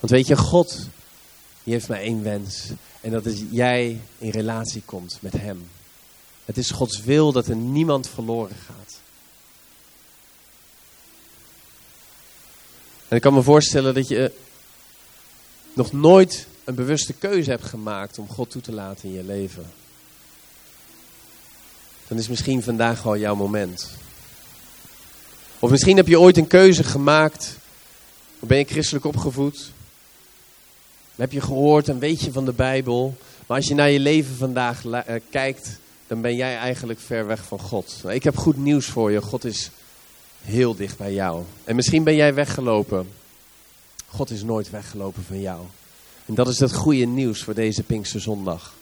Want 0.00 0.12
weet 0.12 0.26
je, 0.26 0.36
God, 0.36 0.88
die 1.62 1.72
heeft 1.72 1.88
maar 1.88 2.00
één 2.00 2.22
wens. 2.22 2.68
En 3.00 3.10
dat 3.10 3.26
is 3.26 3.42
jij 3.50 4.00
in 4.18 4.30
relatie 4.30 4.82
komt 4.84 5.18
met 5.20 5.32
Hem. 5.32 5.68
Het 6.46 6.56
is 6.56 6.70
Gods 6.70 7.00
wil 7.00 7.32
dat 7.32 7.46
er 7.46 7.56
niemand 7.56 8.08
verloren 8.08 8.56
gaat. 8.66 8.94
En 13.08 13.16
ik 13.16 13.22
kan 13.22 13.34
me 13.34 13.42
voorstellen 13.42 13.94
dat 13.94 14.08
je 14.08 14.32
nog 15.72 15.92
nooit 15.92 16.46
een 16.64 16.74
bewuste 16.74 17.12
keuze 17.12 17.50
hebt 17.50 17.64
gemaakt 17.64 18.18
om 18.18 18.28
God 18.28 18.50
toe 18.50 18.62
te 18.62 18.72
laten 18.72 19.08
in 19.08 19.14
je 19.14 19.24
leven. 19.24 19.72
Dan 22.08 22.18
is 22.18 22.28
misschien 22.28 22.62
vandaag 22.62 23.06
al 23.06 23.16
jouw 23.16 23.34
moment. 23.34 23.90
Of 25.58 25.70
misschien 25.70 25.96
heb 25.96 26.06
je 26.06 26.20
ooit 26.20 26.36
een 26.36 26.46
keuze 26.46 26.84
gemaakt. 26.84 27.58
Of 28.38 28.48
ben 28.48 28.58
je 28.58 28.64
christelijk 28.64 29.04
opgevoed? 29.04 29.70
heb 31.16 31.32
je 31.32 31.40
gehoord 31.40 31.88
en 31.88 31.98
weet 31.98 32.20
je 32.20 32.32
van 32.32 32.44
de 32.44 32.52
Bijbel. 32.52 33.16
Maar 33.46 33.56
als 33.56 33.68
je 33.68 33.74
naar 33.74 33.90
je 33.90 34.00
leven 34.00 34.36
vandaag 34.36 34.84
eh, 34.84 35.14
kijkt, 35.30 35.78
dan 36.06 36.20
ben 36.20 36.36
jij 36.36 36.56
eigenlijk 36.56 37.00
ver 37.00 37.26
weg 37.26 37.44
van 37.44 37.60
God. 37.60 38.02
Ik 38.08 38.24
heb 38.24 38.36
goed 38.36 38.56
nieuws 38.56 38.86
voor 38.86 39.12
je. 39.12 39.22
God 39.22 39.44
is 39.44 39.70
heel 40.42 40.74
dicht 40.74 40.98
bij 40.98 41.12
jou. 41.12 41.44
En 41.64 41.76
misschien 41.76 42.04
ben 42.04 42.14
jij 42.14 42.34
weggelopen. 42.34 43.08
God 44.08 44.30
is 44.30 44.42
nooit 44.42 44.70
weggelopen 44.70 45.24
van 45.24 45.40
jou. 45.40 45.60
En 46.26 46.34
dat 46.34 46.48
is 46.48 46.58
het 46.58 46.74
goede 46.74 47.04
nieuws 47.04 47.42
voor 47.42 47.54
deze 47.54 47.82
Pinkse 47.82 48.18
zondag. 48.18 48.74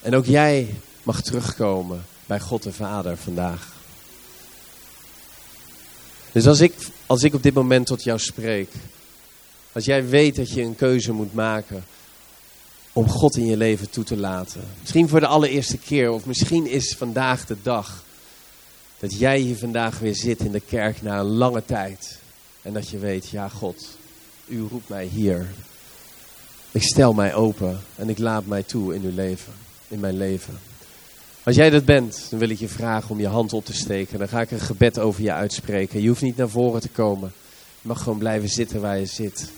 En 0.00 0.14
ook 0.14 0.24
jij 0.24 0.74
mag 1.02 1.22
terugkomen 1.22 2.04
bij 2.26 2.40
God 2.40 2.62
de 2.62 2.72
Vader 2.72 3.16
vandaag. 3.16 3.72
Dus 6.32 6.46
als 6.46 6.60
ik, 6.60 6.74
als 7.06 7.22
ik 7.22 7.34
op 7.34 7.42
dit 7.42 7.54
moment 7.54 7.86
tot 7.86 8.02
jou 8.02 8.18
spreek, 8.18 8.70
als 9.72 9.84
jij 9.84 10.08
weet 10.08 10.36
dat 10.36 10.50
je 10.50 10.62
een 10.62 10.76
keuze 10.76 11.12
moet 11.12 11.34
maken 11.34 11.84
om 12.92 13.08
God 13.08 13.36
in 13.36 13.46
je 13.46 13.56
leven 13.56 13.90
toe 13.90 14.04
te 14.04 14.16
laten. 14.16 14.60
Misschien 14.80 15.08
voor 15.08 15.20
de 15.20 15.26
allereerste 15.26 15.78
keer 15.78 16.10
of 16.10 16.26
misschien 16.26 16.66
is 16.66 16.94
vandaag 16.98 17.46
de 17.46 17.56
dag 17.62 18.04
dat 18.98 19.18
jij 19.18 19.38
hier 19.38 19.56
vandaag 19.56 19.98
weer 19.98 20.14
zit 20.14 20.40
in 20.40 20.52
de 20.52 20.60
kerk 20.60 21.02
na 21.02 21.18
een 21.18 21.26
lange 21.26 21.64
tijd. 21.64 22.18
En 22.62 22.72
dat 22.72 22.88
je 22.88 22.98
weet, 22.98 23.28
ja 23.28 23.48
God, 23.48 23.96
u 24.46 24.60
roept 24.60 24.88
mij 24.88 25.04
hier. 25.06 25.46
Ik 26.70 26.82
stel 26.82 27.12
mij 27.12 27.34
open 27.34 27.80
en 27.96 28.08
ik 28.08 28.18
laat 28.18 28.46
mij 28.46 28.62
toe 28.62 28.94
in 28.94 29.02
uw 29.02 29.14
leven, 29.14 29.52
in 29.88 30.00
mijn 30.00 30.16
leven. 30.16 30.58
Als 31.42 31.56
jij 31.56 31.70
dat 31.70 31.84
bent, 31.84 32.26
dan 32.30 32.38
wil 32.38 32.48
ik 32.48 32.58
je 32.58 32.68
vragen 32.68 33.10
om 33.10 33.20
je 33.20 33.26
hand 33.26 33.52
op 33.52 33.64
te 33.64 33.74
steken. 33.74 34.18
Dan 34.18 34.28
ga 34.28 34.40
ik 34.40 34.50
een 34.50 34.60
gebed 34.60 34.98
over 34.98 35.22
je 35.22 35.32
uitspreken. 35.32 36.02
Je 36.02 36.08
hoeft 36.08 36.22
niet 36.22 36.36
naar 36.36 36.48
voren 36.48 36.80
te 36.80 36.88
komen. 36.88 37.32
Je 37.80 37.88
mag 37.88 38.02
gewoon 38.02 38.18
blijven 38.18 38.48
zitten 38.48 38.80
waar 38.80 38.98
je 38.98 39.06
zit. 39.06 39.50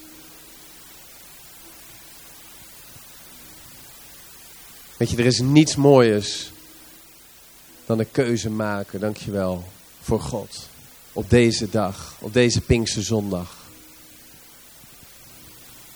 Weet 5.04 5.12
je, 5.12 5.18
er 5.18 5.26
is 5.26 5.40
niets 5.40 5.76
mooiers 5.76 6.50
dan 7.86 7.98
een 7.98 8.10
keuze 8.10 8.50
maken, 8.50 9.00
dankjewel, 9.00 9.64
voor 10.00 10.20
God. 10.20 10.68
Op 11.12 11.30
deze 11.30 11.70
dag, 11.70 12.16
op 12.20 12.32
deze 12.32 12.60
Pinkse 12.60 13.02
zondag. 13.02 13.56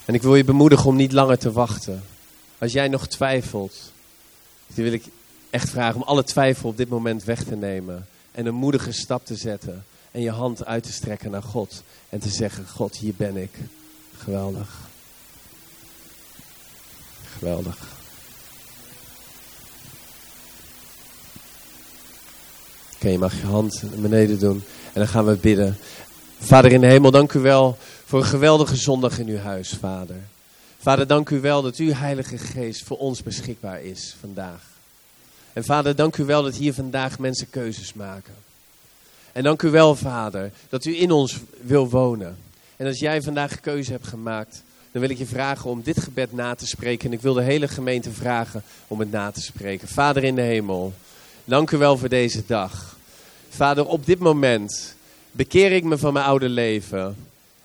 En 0.05 0.14
ik 0.14 0.23
wil 0.23 0.35
je 0.35 0.44
bemoedigen 0.44 0.87
om 0.87 0.97
niet 0.97 1.12
langer 1.12 1.38
te 1.38 1.53
wachten. 1.53 2.05
Als 2.59 2.73
jij 2.73 2.88
nog 2.88 3.07
twijfelt, 3.07 3.92
dan 4.66 4.85
wil 4.85 4.92
ik 4.92 5.05
echt 5.51 5.71
vragen 5.71 6.01
om 6.01 6.07
alle 6.07 6.25
twijfel 6.25 6.68
op 6.68 6.77
dit 6.77 6.88
moment 6.88 7.25
weg 7.25 7.44
te 7.44 7.57
nemen. 7.57 8.07
En 8.33 8.47
een 8.47 8.55
moedige 8.55 8.92
stap 8.92 9.27
te 9.27 9.37
zetten. 9.37 9.85
En 10.11 10.21
je 10.21 10.31
hand 10.31 10.64
uit 10.64 10.83
te 10.83 10.92
strekken 10.92 11.31
naar 11.31 11.42
God. 11.42 11.83
En 12.09 12.18
te 12.18 12.31
zeggen, 12.31 12.68
God, 12.68 12.97
hier 12.97 13.14
ben 13.16 13.37
ik. 13.37 13.53
Geweldig. 14.16 14.79
Geweldig. 17.38 17.97
Oké, 22.98 23.08
je 23.08 23.18
mag 23.18 23.40
je 23.40 23.46
hand 23.46 23.82
naar 23.82 24.00
beneden 24.00 24.38
doen. 24.38 24.62
En 24.84 25.00
dan 25.00 25.08
gaan 25.08 25.24
we 25.24 25.37
bidden. 25.37 25.76
Vader 26.38 26.72
in 26.72 26.80
de 26.80 26.87
hemel, 26.87 27.11
dank 27.11 27.32
u 27.32 27.38
wel 27.38 27.76
voor 28.04 28.18
een 28.18 28.26
geweldige 28.26 28.76
zondag 28.76 29.18
in 29.18 29.28
uw 29.28 29.38
huis, 29.38 29.76
Vader. 29.80 30.16
Vader, 30.78 31.06
dank 31.06 31.30
u 31.30 31.40
wel 31.40 31.62
dat 31.62 31.76
uw 31.76 31.92
Heilige 31.92 32.38
Geest 32.38 32.84
voor 32.84 32.96
ons 32.96 33.22
beschikbaar 33.22 33.82
is 33.82 34.16
vandaag. 34.20 34.62
En 35.52 35.64
Vader, 35.64 35.96
dank 35.96 36.16
u 36.16 36.24
wel 36.24 36.42
dat 36.42 36.54
hier 36.54 36.74
vandaag 36.74 37.18
mensen 37.18 37.50
keuzes 37.50 37.92
maken. 37.94 38.34
En 39.32 39.42
dank 39.42 39.62
u 39.62 39.70
wel, 39.70 39.96
Vader, 39.96 40.50
dat 40.68 40.84
u 40.84 41.00
in 41.00 41.11
ons 41.11 41.37
wil 41.61 41.88
wonen. 41.88 42.37
En 42.76 42.87
als 42.87 42.98
jij 42.98 43.22
vandaag 43.22 43.61
keuze 43.61 43.92
hebt 43.92 44.06
gemaakt, 44.06 44.62
dan 44.92 45.00
wil 45.00 45.11
ik 45.11 45.18
je 45.18 45.26
vragen 45.26 45.70
om 45.70 45.82
dit 45.82 46.00
gebed 46.00 46.32
na 46.32 46.54
te 46.54 46.66
spreken. 46.66 47.06
En 47.06 47.12
ik 47.12 47.22
wil 47.22 47.34
de 47.34 47.42
hele 47.42 47.68
gemeente 47.68 48.11
vragen 48.11 48.62
om 48.88 49.00
het 49.00 49.11
na 49.11 49.30
te 49.30 49.40
spreken. 49.40 49.88
Vader 49.88 50.24
in 50.24 50.34
de 50.34 50.42
hemel. 50.42 50.94
Dank 51.48 51.70
u 51.70 51.76
wel 51.76 51.98
voor 51.98 52.08
deze 52.08 52.42
dag. 52.46 52.96
Vader, 53.48 53.87
op 53.87 54.06
dit 54.06 54.18
moment 54.18 54.94
bekeer 55.30 55.72
ik 55.72 55.84
me 55.84 55.98
van 55.98 56.12
mijn 56.12 56.24
oude 56.24 56.48
leven. 56.48 57.16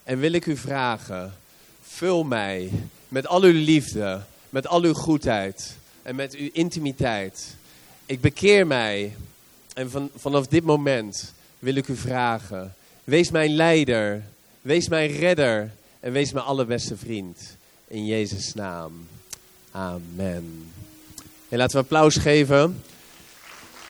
En 0.04 0.19
wil 0.19 0.32
ik 0.32 0.46
u 0.46 0.58
vragen, 0.58 1.34
vul 1.82 2.24
mij 2.24 2.72
met 3.08 3.28
al 3.28 3.41
uw 3.41 3.63
liefde, 3.63 4.22
met 4.50 4.67
al 4.67 4.84
uw 4.84 4.93
goedheid 4.93 5.78
en 6.02 6.15
met 6.15 6.36
uw 6.36 6.50
intimiteit. 6.54 7.56
Ik 8.06 8.22
bekeer 8.22 8.67
mij 8.67 9.15
en 9.74 9.89
van, 9.89 10.10
vanaf 10.15 10.48
dit 10.48 10.63
moment 10.63 11.34
wil 11.60 11.76
ik 11.76 11.88
u 11.88 11.96
vragen, 11.96 12.74
wees 13.04 13.32
mijn 13.32 13.56
leider, 13.56 14.24
wees 14.62 14.88
mijn 14.88 15.12
redder 15.12 15.72
en 16.00 16.12
wees 16.12 16.32
mijn 16.32 16.46
allerbeste 16.46 16.98
vriend. 16.98 17.58
In 17.88 18.06
Jezus' 18.06 18.54
naam. 18.54 19.08
Amen. 19.72 20.72
En 21.50 21.58
laten 21.58 21.76
we 21.76 21.84
applaus 21.84 22.15
geven 22.15 22.82